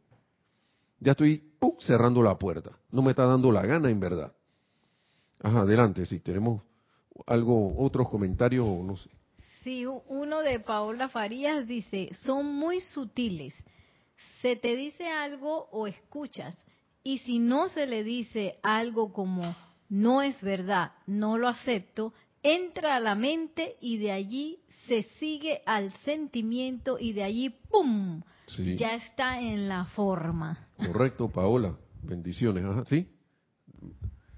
[1.00, 1.42] ya estoy
[1.80, 2.78] cerrando la puerta.
[2.90, 4.32] No me está dando la gana, en verdad.
[5.42, 6.62] Ajá, adelante, si tenemos
[7.26, 9.10] algo, otros comentarios o no sé.
[9.64, 13.54] Sí, uno de Paola Farías dice, son muy sutiles.
[14.42, 16.54] Se te dice algo o escuchas,
[17.02, 19.54] y si no se le dice algo como
[19.88, 25.62] no es verdad, no lo acepto, entra a la mente y de allí se sigue
[25.66, 28.22] al sentimiento y de allí ¡pum!
[28.76, 30.68] ya está en la forma.
[30.76, 31.76] Correcto, Paola.
[32.02, 32.64] Bendiciones.
[32.64, 33.06] Ajá, ¿sí?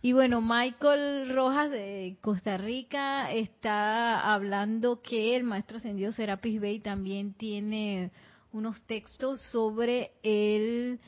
[0.02, 6.80] Y bueno, Michael Rojas de Costa Rica está hablando que el maestro ascendido Serapis Bey
[6.80, 8.10] también tiene
[8.52, 10.98] unos textos sobre el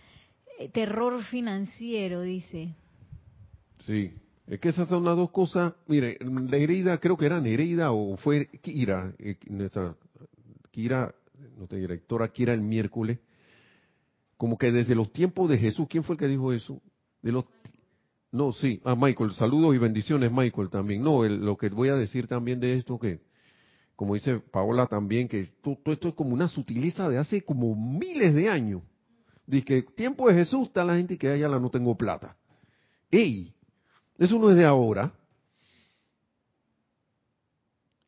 [0.72, 2.74] terror financiero, dice.
[3.80, 4.14] Sí,
[4.46, 5.74] es que esas son las dos cosas.
[5.86, 9.96] Mire, Nereida, creo que era Nereida o fue Kira, eh, nuestra
[10.70, 11.14] Kira
[11.56, 13.18] nuestra directora era el miércoles,
[14.36, 16.80] como que desde los tiempos de Jesús, ¿quién fue el que dijo eso?
[17.22, 17.44] De los
[18.34, 21.04] no, sí, a Michael, saludos y bendiciones Michael también.
[21.04, 23.20] No, lo que voy a decir también de esto que,
[23.94, 28.34] como dice Paola también, que todo, esto es como una sutileza de hace como miles
[28.34, 28.82] de años.
[29.46, 32.36] Dice que tiempo de Jesús está la gente que la no tengo plata.
[33.08, 33.53] ¡Ey!
[34.18, 35.12] Eso no es de ahora.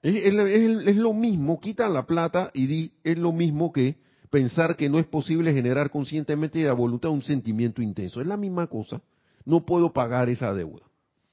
[0.03, 3.97] Es, lo mismo, quita la plata y di, es lo mismo que
[4.31, 8.21] pensar que no es posible generar conscientemente y a voluntad un sentimiento intenso.
[8.21, 9.03] Es la misma cosa.
[9.45, 10.85] No puedo pagar esa deuda.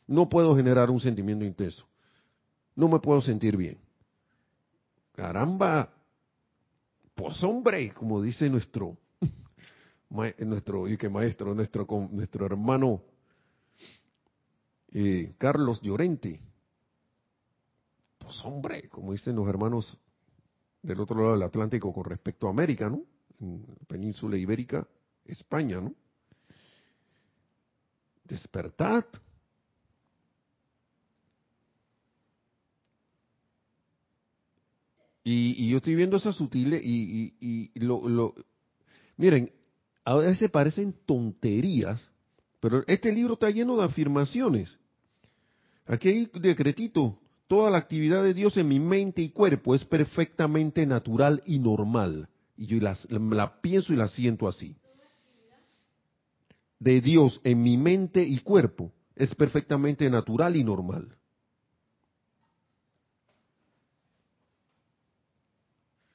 [0.08, 1.86] No puedo generar un sentimiento intenso.
[2.76, 3.78] No me puedo sentir bien.
[5.16, 5.94] caramba,
[7.14, 8.98] pues hombre, como dice nuestro,
[10.10, 13.04] nuestro, y que maestro, nuestro, nuestro hermano
[14.94, 16.40] eh, Carlos Llorente.
[18.20, 19.98] Pues hombre, como dicen los hermanos
[20.82, 23.02] del otro lado del Atlántico con respecto a América, ¿no?
[23.40, 24.88] En la península ibérica,
[25.26, 25.94] España, ¿no?
[28.24, 29.06] Despertad.
[35.26, 38.36] Y, yo estoy viendo esas sutiles y, y, lo, lo,
[39.16, 39.52] miren,
[40.04, 42.12] a veces parecen tonterías,
[42.60, 44.78] pero este libro está lleno de afirmaciones.
[45.86, 47.20] Aquí hay decretito.
[47.48, 52.30] Toda la actividad de Dios en mi mente y cuerpo es perfectamente natural y normal.
[52.56, 54.76] Y yo la, pienso y la siento así.
[56.80, 61.16] De Dios en mi mente y cuerpo es perfectamente natural y normal.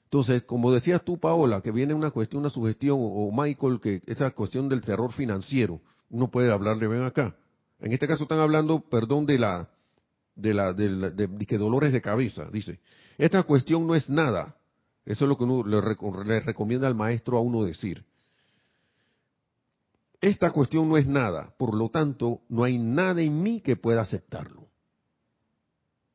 [0.04, 4.30] Entonces, como decías tú, Paola, que viene una cuestión, una sugestión, o Michael, que esa
[4.30, 7.36] cuestión del terror financiero, uno puede hablarle, ven acá.
[7.80, 9.68] En este caso están hablando, perdón, de la,
[10.34, 12.80] de la, de, de, que dolores de cabeza, dice.
[13.18, 14.56] Esta cuestión no es nada.
[15.04, 18.04] Eso es lo que uno le, recomienda al maestro a uno decir.
[20.20, 24.02] Esta cuestión no es nada, por lo tanto, no hay nada en mí que pueda
[24.02, 24.68] aceptarlo.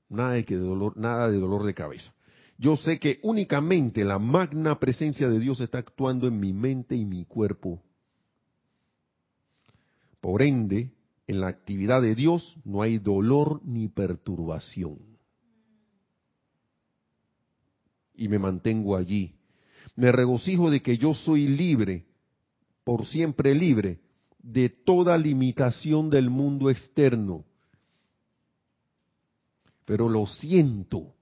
[0.09, 2.13] Nada de, que dolor, nada de dolor de cabeza.
[2.57, 7.05] Yo sé que únicamente la magna presencia de Dios está actuando en mi mente y
[7.05, 7.81] mi cuerpo.
[10.21, 10.91] Por ende,
[11.27, 14.99] en la actividad de Dios no hay dolor ni perturbación.
[18.15, 19.35] Y me mantengo allí.
[19.95, 22.05] Me regocijo de que yo soy libre,
[22.83, 24.01] por siempre libre,
[24.39, 27.45] de toda limitación del mundo externo.
[29.85, 31.13] Pero lo siento,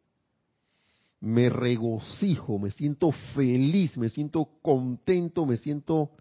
[1.20, 6.12] me regocijo, me siento feliz, me siento contento, me siento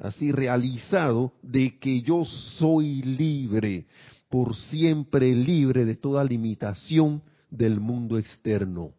[0.00, 3.86] así realizado de que yo soy libre,
[4.28, 8.92] por siempre libre de toda limitación del mundo externo.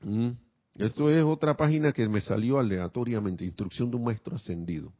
[0.00, 0.30] Mm.
[0.74, 4.92] Esto es otra página que me salió aleatoriamente, instrucción de un maestro ascendido.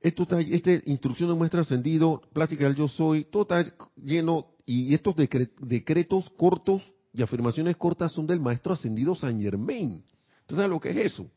[0.00, 4.46] Esto está, este instrucción de un maestro ascendido, plática del yo soy, todo está lleno,
[4.64, 6.80] y estos decretos cortos
[7.12, 10.04] y afirmaciones cortas son del maestro ascendido San Germain.
[10.42, 11.30] ¿Usted sabe lo que es eso?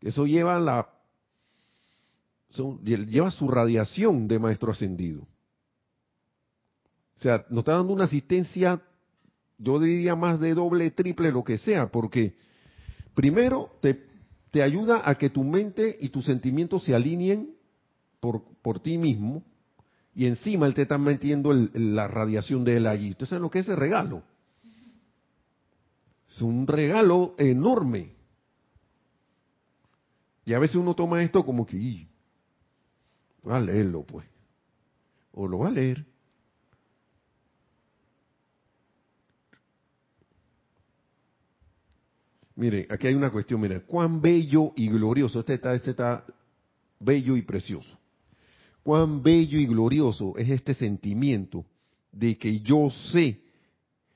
[0.00, 0.88] Eso lleva la
[2.84, 5.22] lleva su radiación de maestro ascendido.
[7.16, 8.80] O sea, nos está dando una asistencia,
[9.58, 12.36] yo diría más de doble, triple, lo que sea, porque
[13.14, 17.54] primero te, ayuda a que tu mente y tus sentimientos se alineen
[18.20, 19.42] por, ti mismo,
[20.14, 23.10] y encima él te está metiendo la radiación de él allí.
[23.10, 24.22] ¿Usted sabe lo que es ese regalo?
[26.34, 28.12] Es un regalo enorme.
[30.44, 32.08] Y a veces uno toma esto como que,
[33.48, 34.26] va a leerlo pues.
[35.32, 36.04] O lo va a leer.
[42.56, 46.24] Mire, aquí hay una cuestión, mire, cuán bello y glorioso, este está, este está
[46.98, 47.96] bello y precioso.
[48.82, 51.64] Cuán bello y glorioso es este sentimiento
[52.10, 53.43] de que yo sé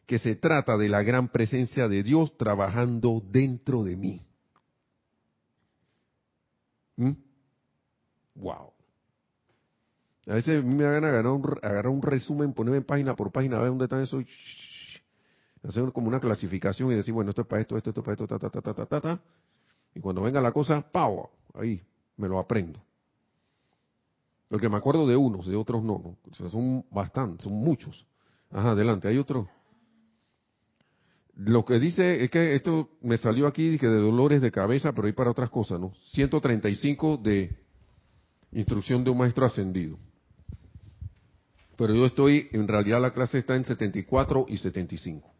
[0.09, 4.27] que se trata de la gran presencia de Dios trabajando dentro de mí.
[6.97, 7.13] ¿Mm?
[8.37, 8.73] Wow.
[10.27, 13.61] A veces me da ganas agarrar un, agarrar un resumen, ponerme página por página, a
[13.61, 14.25] ver dónde están esos.
[15.63, 18.15] Hacer como una clasificación y decir, bueno, esto es para esto, esto, esto es para
[18.15, 19.21] esto, ta, ta, ta, ta, ta, ta.
[19.95, 21.29] Y cuando venga la cosa, ¡pau!
[21.53, 21.85] Ahí,
[22.17, 22.81] me lo aprendo.
[24.49, 26.49] Porque me acuerdo de unos, de otros no, ¿no?
[26.49, 28.07] Son bastantes, son muchos.
[28.51, 29.47] Ajá, adelante, hay otro.
[31.39, 35.07] Lo que dice es que esto me salió aquí, dije, de dolores de cabeza, pero
[35.07, 35.95] hay para otras cosas, ¿no?
[36.11, 37.57] 135 de
[38.51, 39.99] instrucción de un maestro ascendido.
[41.77, 45.33] Pero yo estoy, en realidad la clase está en 74 y 75.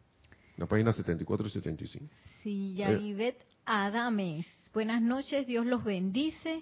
[0.57, 2.07] La página 74 y 75.
[2.45, 4.47] Sí, Yaribet Adames.
[4.73, 6.61] Buenas noches, Dios los bendice.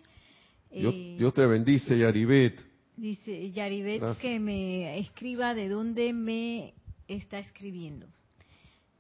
[0.71, 2.59] Dios, eh, te bendice, Yaribet.
[2.97, 6.73] Dice Yaribet que me escriba de dónde me
[7.07, 8.07] está escribiendo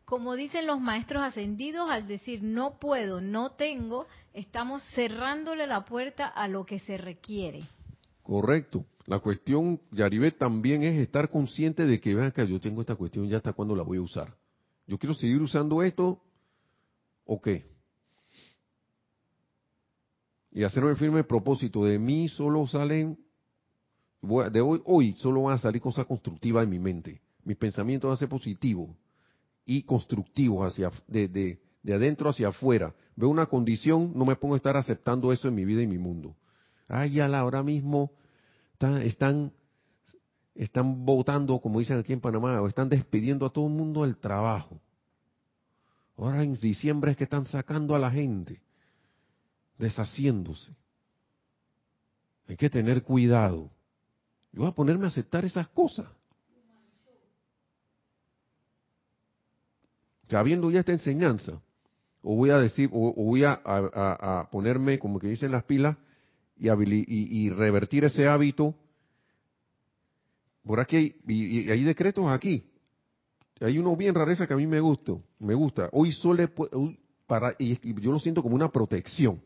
[0.06, 6.28] como dicen los maestros ascendidos, al decir no puedo, no tengo, estamos cerrándole la puerta
[6.28, 7.64] a lo que se requiere.
[8.22, 8.86] Correcto.
[9.06, 13.28] La cuestión, Yaribet, también es estar consciente de que, vean que yo tengo esta cuestión,
[13.28, 14.36] ya hasta cuándo la voy a usar.
[14.86, 16.22] Yo quiero seguir usando esto,
[17.24, 17.66] ¿o qué?
[20.52, 23.18] Y hacerme firme propósito, de mí solo salen,
[24.22, 27.20] de hoy, hoy solo van a salir cosas constructivas en mi mente.
[27.42, 28.90] Mis pensamientos van a ser positivos
[29.66, 32.94] y constructivos hacia de, de, de adentro hacia afuera.
[33.16, 35.98] Veo una condición, no me pongo a estar aceptando eso en mi vida y mi
[35.98, 36.36] mundo.
[36.88, 38.12] Ay, la ahora mismo
[38.72, 39.52] están, están,
[40.54, 44.16] están votando, como dicen aquí en Panamá, o están despidiendo a todo el mundo del
[44.16, 44.80] trabajo.
[46.16, 48.60] Ahora en diciembre es que están sacando a la gente,
[49.78, 50.72] deshaciéndose.
[52.48, 53.70] Hay que tener cuidado.
[54.52, 56.06] Yo voy a ponerme a aceptar esas cosas.
[60.28, 61.60] Sabiendo ya esta enseñanza,
[62.22, 65.96] o voy a decir, o, voy a, ponerme, como que dicen las pilas,
[66.58, 68.74] y, y, revertir ese hábito.
[70.64, 72.64] Por aquí, y, hay decretos aquí.
[73.60, 75.12] Hay uno bien rareza que a mí me gusta.
[75.38, 75.88] Me gusta.
[75.92, 76.48] Hoy solo,
[77.26, 79.40] para, y yo lo siento como una protección.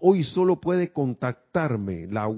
[0.00, 2.28] Hoy solo puede contactarme la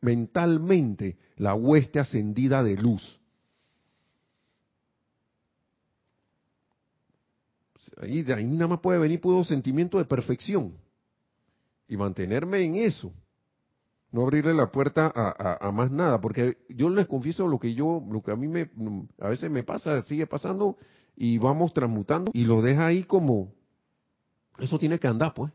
[0.00, 3.20] mentalmente la hueste ascendida de luz.
[8.00, 10.74] Ahí, de ahí nada más puede venir puro sentimiento de perfección.
[11.88, 13.12] Y mantenerme en eso.
[14.10, 16.20] No abrirle la puerta a, más nada.
[16.20, 18.70] Porque yo les confieso lo que yo, lo que a mí me,
[19.20, 20.76] a veces me pasa, sigue pasando
[21.16, 23.52] y vamos transmutando y lo deja ahí como,
[24.58, 25.52] eso tiene que andar pues.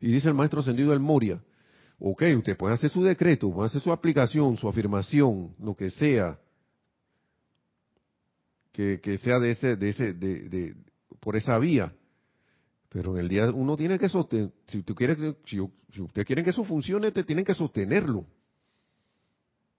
[0.00, 1.40] Y dice el maestro ascendido del Moria,
[1.98, 6.38] ok, usted puede hacer su decreto, puede hacer su aplicación, su afirmación, lo que sea,
[8.72, 10.74] que, que sea de ese, de ese, de,
[11.26, 11.92] por esa vía.
[12.88, 15.58] Pero en el día uno tiene que sostener, si, tú quieres, si,
[15.90, 18.24] si usted quiere que eso funcione, te tienen que sostenerlo.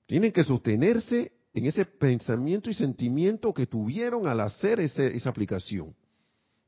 [0.08, 5.96] Tienen que sostenerse en ese pensamiento y sentimiento que tuvieron al hacer ese, esa aplicación.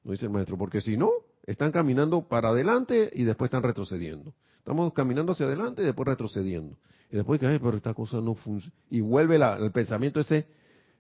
[0.06, 1.10] No dice el maestro, porque si no,
[1.46, 4.34] están caminando para adelante y después están retrocediendo.
[4.60, 6.78] Estamos caminando hacia adelante y después retrocediendo.
[7.12, 8.74] Y después que, pero esta cosa no funciona.
[8.90, 10.48] Y vuelve el pensamiento ese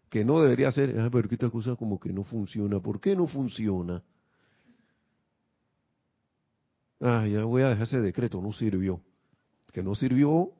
[0.09, 2.79] que no debería ser, ay, pero esta cosa como que no funciona.
[2.79, 4.03] ¿Por qué no funciona?
[6.99, 9.01] Ah, ya voy a dejar ese decreto, no sirvió.
[9.71, 10.51] Que no sirvió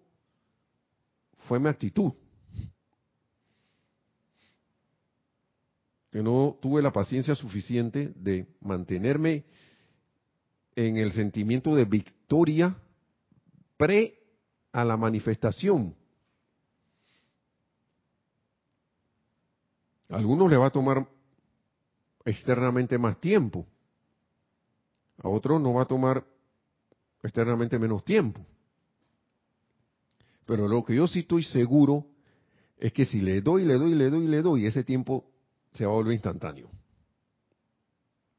[1.47, 2.14] fue mi actitud.
[6.12, 9.45] Que no tuve la paciencia suficiente de mantenerme
[10.76, 12.78] en el sentimiento de victoria
[13.78, 14.20] pre
[14.72, 15.95] a la manifestación.
[20.10, 21.07] A algunos le va a tomar
[22.26, 23.66] externamente más tiempo.
[25.22, 26.26] A otros no va a tomar
[27.22, 28.45] externamente menos tiempo.
[30.45, 32.07] Pero lo que yo sí estoy seguro
[32.78, 35.30] es que si le doy, le doy, le doy, le doy, ese tiempo
[35.74, 36.70] se va a volver instantáneo.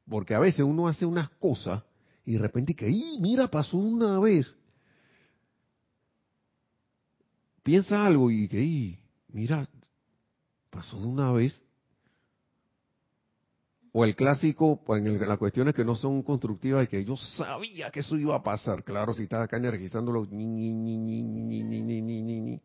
[0.09, 1.83] Porque a veces uno hace unas cosas
[2.25, 4.53] y de repente que, ¡y mira, pasó una vez!
[7.63, 8.99] Piensa algo y que, ¡y
[9.29, 9.67] mira,
[10.71, 11.61] pasó de una vez!
[13.93, 17.91] O el clásico, pues en las cuestiones que no son constructivas, y que yo sabía
[17.91, 18.83] que eso iba a pasar.
[18.85, 22.61] Claro, si estaba acá energizándolo, ni, ni, ni, ni, ni, ni, ni, ni, ni, ni.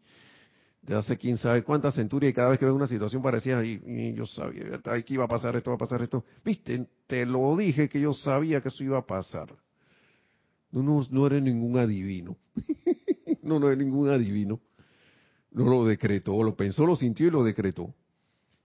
[0.83, 4.15] De hace quién sabe cuántas centurias, y cada vez que veo una situación parecida, y,
[4.15, 6.25] yo sabía que iba a pasar esto, va a pasar esto.
[6.45, 9.53] Viste, te lo dije que yo sabía que eso iba a pasar.
[10.71, 12.37] No, no, no eres ningún adivino.
[13.43, 14.61] no, no eres ningún adivino.
[15.65, 17.95] Lo decretó, lo pensó, lo sintió y lo decretó.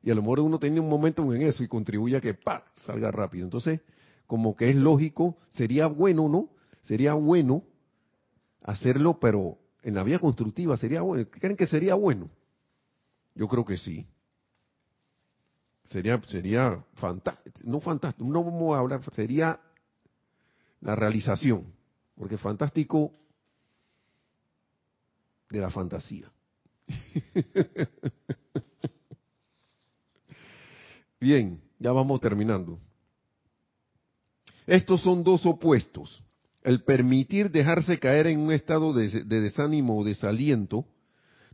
[0.04, 2.66] Y a lo mejor uno tiene un momento en eso y contribuye a que ¡pa!
[2.86, 3.46] salga rápido.
[3.46, 3.80] Entonces,
[4.28, 6.50] como que es lógico, sería bueno, ¿no?
[6.82, 7.64] Sería bueno
[8.62, 11.26] hacerlo, pero en la vía constructiva sería bueno.
[11.32, 12.30] ¿Creen que sería bueno?
[13.36, 14.06] Yo creo que sí.
[15.86, 19.62] Sería, sería fantástico, no fantástico, no vamos a hablar, sería
[20.82, 21.74] la realización,
[22.16, 23.14] porque fantástico
[25.50, 26.30] de la fantasía.
[31.20, 32.80] Bien, ya vamos terminando.
[34.66, 36.24] Estos son dos opuestos.
[36.64, 40.86] El permitir dejarse caer en un estado de, desánimo o desaliento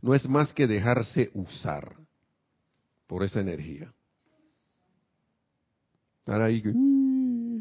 [0.00, 1.96] no es más que dejarse usar
[3.06, 3.92] por esa energía.
[6.26, 7.60] Mm.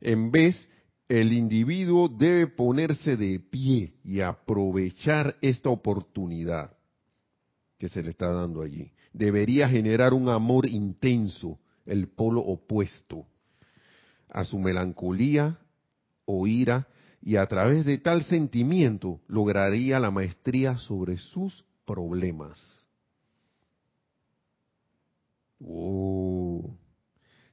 [0.00, 0.66] En vez,
[1.10, 6.72] el individuo debe ponerse de pie y aprovechar esta oportunidad
[7.78, 13.26] que se le está dando allí debería generar un amor intenso, el polo opuesto,
[14.28, 15.58] a su melancolía
[16.26, 16.86] o ira,
[17.20, 22.60] y a través de tal sentimiento lograría la maestría sobre sus problemas.
[25.60, 26.70] Oh.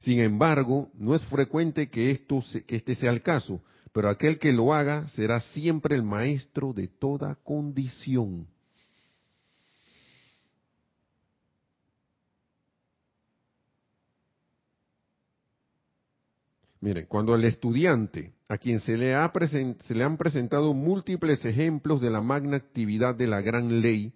[0.00, 4.52] Sin embargo, no es frecuente que, esto, que este sea el caso, pero aquel que
[4.52, 8.46] lo haga será siempre el maestro de toda condición.
[16.80, 22.00] Miren, cuando el estudiante, a quien se le, ha se le han presentado múltiples ejemplos
[22.00, 24.12] de la magna actividad de la gran ley,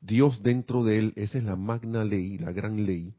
[0.00, 3.12] Dios dentro de él, esa es la magna ley, la gran ley,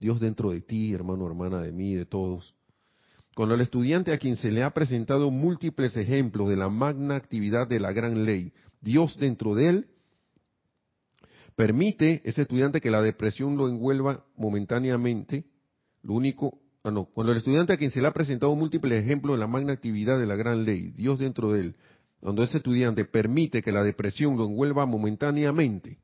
[0.00, 2.54] Dios dentro de ti, hermano, hermana, de mí, de todos.
[3.34, 7.68] Cuando el estudiante a quien se le ha presentado múltiples ejemplos de la magna actividad
[7.68, 9.86] de la gran ley, Dios dentro de él,
[11.54, 15.44] permite ese estudiante que la depresión lo envuelva momentáneamente,
[16.02, 19.36] lo único, ah no, cuando el estudiante a quien se le ha presentado múltiples ejemplos
[19.36, 21.76] de la magna actividad de la gran ley, Dios dentro de él,
[22.20, 25.98] cuando ese estudiante permite que la depresión lo envuelva momentáneamente,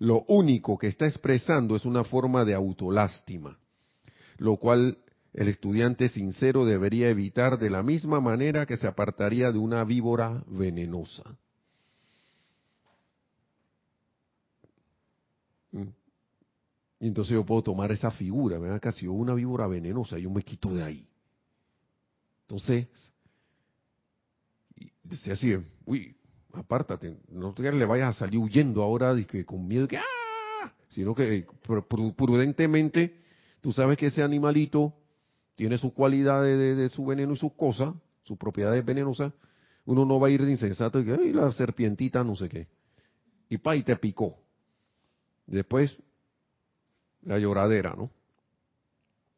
[0.00, 3.58] lo único que está expresando es una forma de autolástima,
[4.38, 4.96] lo cual
[5.34, 10.42] el estudiante sincero debería evitar de la misma manera que se apartaría de una víbora
[10.48, 11.22] venenosa.
[15.72, 15.88] Mm.
[17.00, 18.80] Y entonces yo puedo tomar esa figura, ¿verdad?
[18.80, 21.06] Casi una víbora venenosa, yo me quito de ahí.
[22.42, 22.88] Entonces,
[25.04, 26.16] decía así, uy,
[26.52, 29.14] apártate, no te le vayas a salir huyendo ahora
[29.46, 30.72] con miedo que ¡ah!
[30.88, 31.46] sino que
[32.16, 33.16] prudentemente
[33.60, 34.94] tú sabes que ese animalito
[35.54, 37.94] tiene sus cualidades de, su veneno y sus cosas,
[38.24, 39.32] sus propiedades venenosas,
[39.84, 42.66] uno no va a ir de insensato y que, ay, la serpientita no sé qué.
[43.48, 44.38] Y pa, y te picó.
[45.46, 46.02] Después,
[47.22, 48.10] la lloradera, ¿no?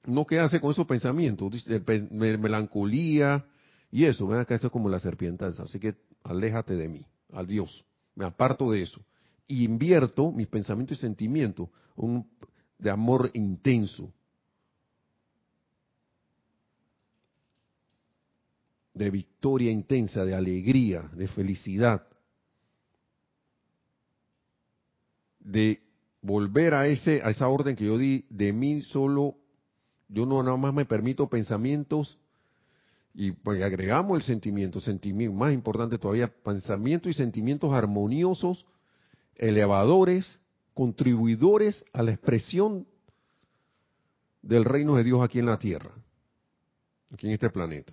[0.04, 1.66] ¿No qué hace con esos pensamientos?
[2.10, 3.44] Melancolía
[3.90, 5.94] y eso, ven acá, esto es como la serpiente, así que
[6.24, 9.00] aléjate de mí al Dios, me aparto de eso.
[9.46, 11.68] Y invierto mis pensamientos y sentimientos
[12.78, 14.12] de amor intenso,
[18.94, 22.06] de victoria intensa, de alegría, de felicidad,
[25.40, 25.82] de
[26.20, 29.36] volver a ese a esa orden que yo di de mí solo.
[30.08, 32.18] Yo no nada más me permito pensamientos
[33.14, 38.64] y pues agregamos el sentimiento, sentimiento, más importante todavía, pensamientos y sentimientos armoniosos,
[39.36, 40.38] elevadores,
[40.72, 42.86] contribuidores a la expresión
[44.40, 45.90] del reino de Dios aquí en la tierra,
[47.12, 47.92] aquí en este planeta.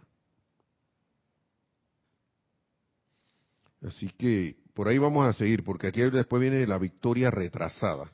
[3.81, 8.09] Así que por ahí vamos a seguir, porque aquí después viene la victoria retrasada.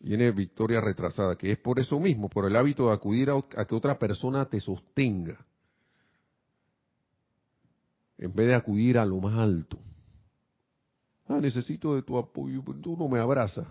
[0.00, 3.74] Viene victoria retrasada, que es por eso mismo, por el hábito de acudir a que
[3.74, 5.38] otra persona te sostenga
[8.22, 9.78] en vez de acudir a lo más alto.
[11.26, 13.66] Ah, necesito de tu apoyo, pero tú no me abrazas.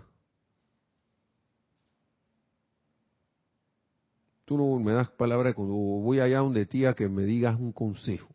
[4.44, 8.28] Tú no me das palabra cuando voy allá donde tía que me digas un consejo.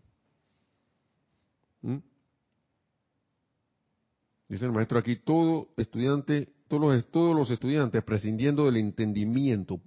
[1.84, 1.98] ¿Mm?
[4.50, 9.80] Dice el maestro aquí, todo estudiante, todos los, todos los estudiantes prescindiendo del entendimiento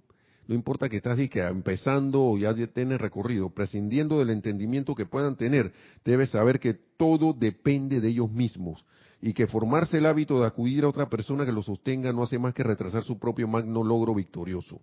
[0.47, 5.71] no importa que estás empezando o ya tienes recorrido, prescindiendo del entendimiento que puedan tener,
[6.03, 8.83] debes saber que todo depende de ellos mismos
[9.21, 12.39] y que formarse el hábito de acudir a otra persona que lo sostenga no hace
[12.39, 14.81] más que retrasar su propio magno logro victorioso.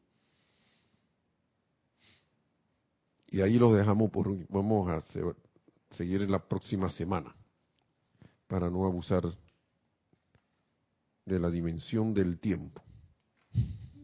[3.30, 4.10] Y ahí los dejamos
[4.48, 5.02] vamos a
[5.90, 7.34] seguir en la próxima semana
[8.46, 9.24] para no abusar
[11.26, 12.80] de la dimensión del tiempo.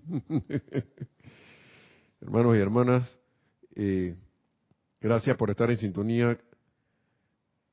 [2.24, 3.18] Hermanos y hermanas,
[3.74, 4.16] eh,
[4.98, 6.40] gracias por estar en sintonía.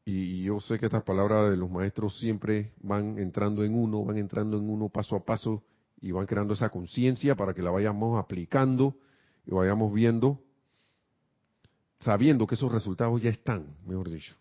[0.03, 4.17] Y, yo sé que estas palabras de los maestros siempre van entrando en uno, van
[4.17, 5.63] entrando en uno paso a paso
[6.01, 8.97] y van creando esa conciencia para que la vayamos aplicando
[9.45, 10.43] y vayamos viendo,
[12.01, 14.35] sabiendo que esos resultados ya están, mejor dicho.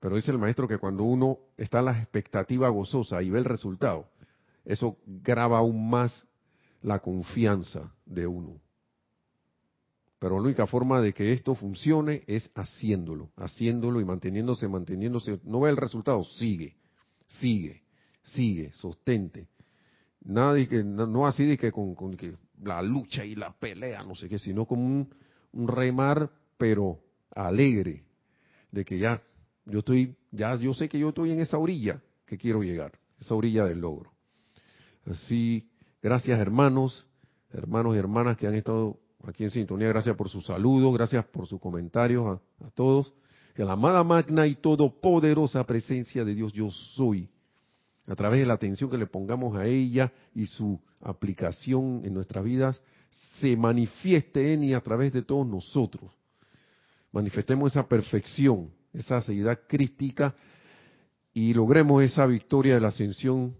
[0.00, 3.44] Pero dice el maestro que cuando uno está en la expectativa gozosa y ve el
[3.44, 4.08] resultado,
[4.64, 6.26] eso graba aún más
[6.82, 8.63] la confianza de uno.
[10.18, 15.40] Pero la única forma de que esto funcione es haciéndolo, haciéndolo y manteniéndose, manteniéndose.
[15.44, 16.76] No ve el resultado, sigue,
[17.26, 17.82] sigue,
[18.22, 19.48] sigue, sostente.
[20.24, 24.38] Que, no así de que con, que la lucha y la pelea, no sé qué,
[24.38, 25.06] sino como
[25.52, 27.00] un remar, pero
[27.34, 28.04] alegre,
[28.70, 29.22] de que ya,
[29.66, 33.34] yo estoy, ya yo sé que yo estoy en esa orilla que quiero llegar, esa
[33.34, 34.12] orilla del logro.
[35.06, 35.68] Así,
[36.02, 37.06] gracias hermanos,
[37.52, 39.88] hermanos y hermanas que han estado aquí en sintonía.
[39.88, 43.12] Gracias por su saludo, gracias por sus comentarios a, todos.
[43.54, 47.28] Que la amada magna y todopoderosa presencia de Dios yo soy,
[48.06, 52.44] a través de la atención que le pongamos a ella y su aplicación en nuestras
[52.44, 52.82] vidas,
[53.40, 56.10] se manifieste en y a través de todos nosotros.
[57.12, 60.34] Manifestemos esa perfección, esa seguridad crística
[61.32, 63.54] y logremos esa victoria de la ascensión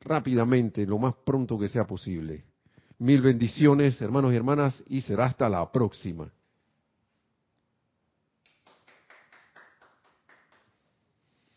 [0.00, 2.47] rápidamente, lo más pronto que sea posible
[2.98, 6.32] Mil bendiciones, hermanos y hermanas, y será hasta la próxima.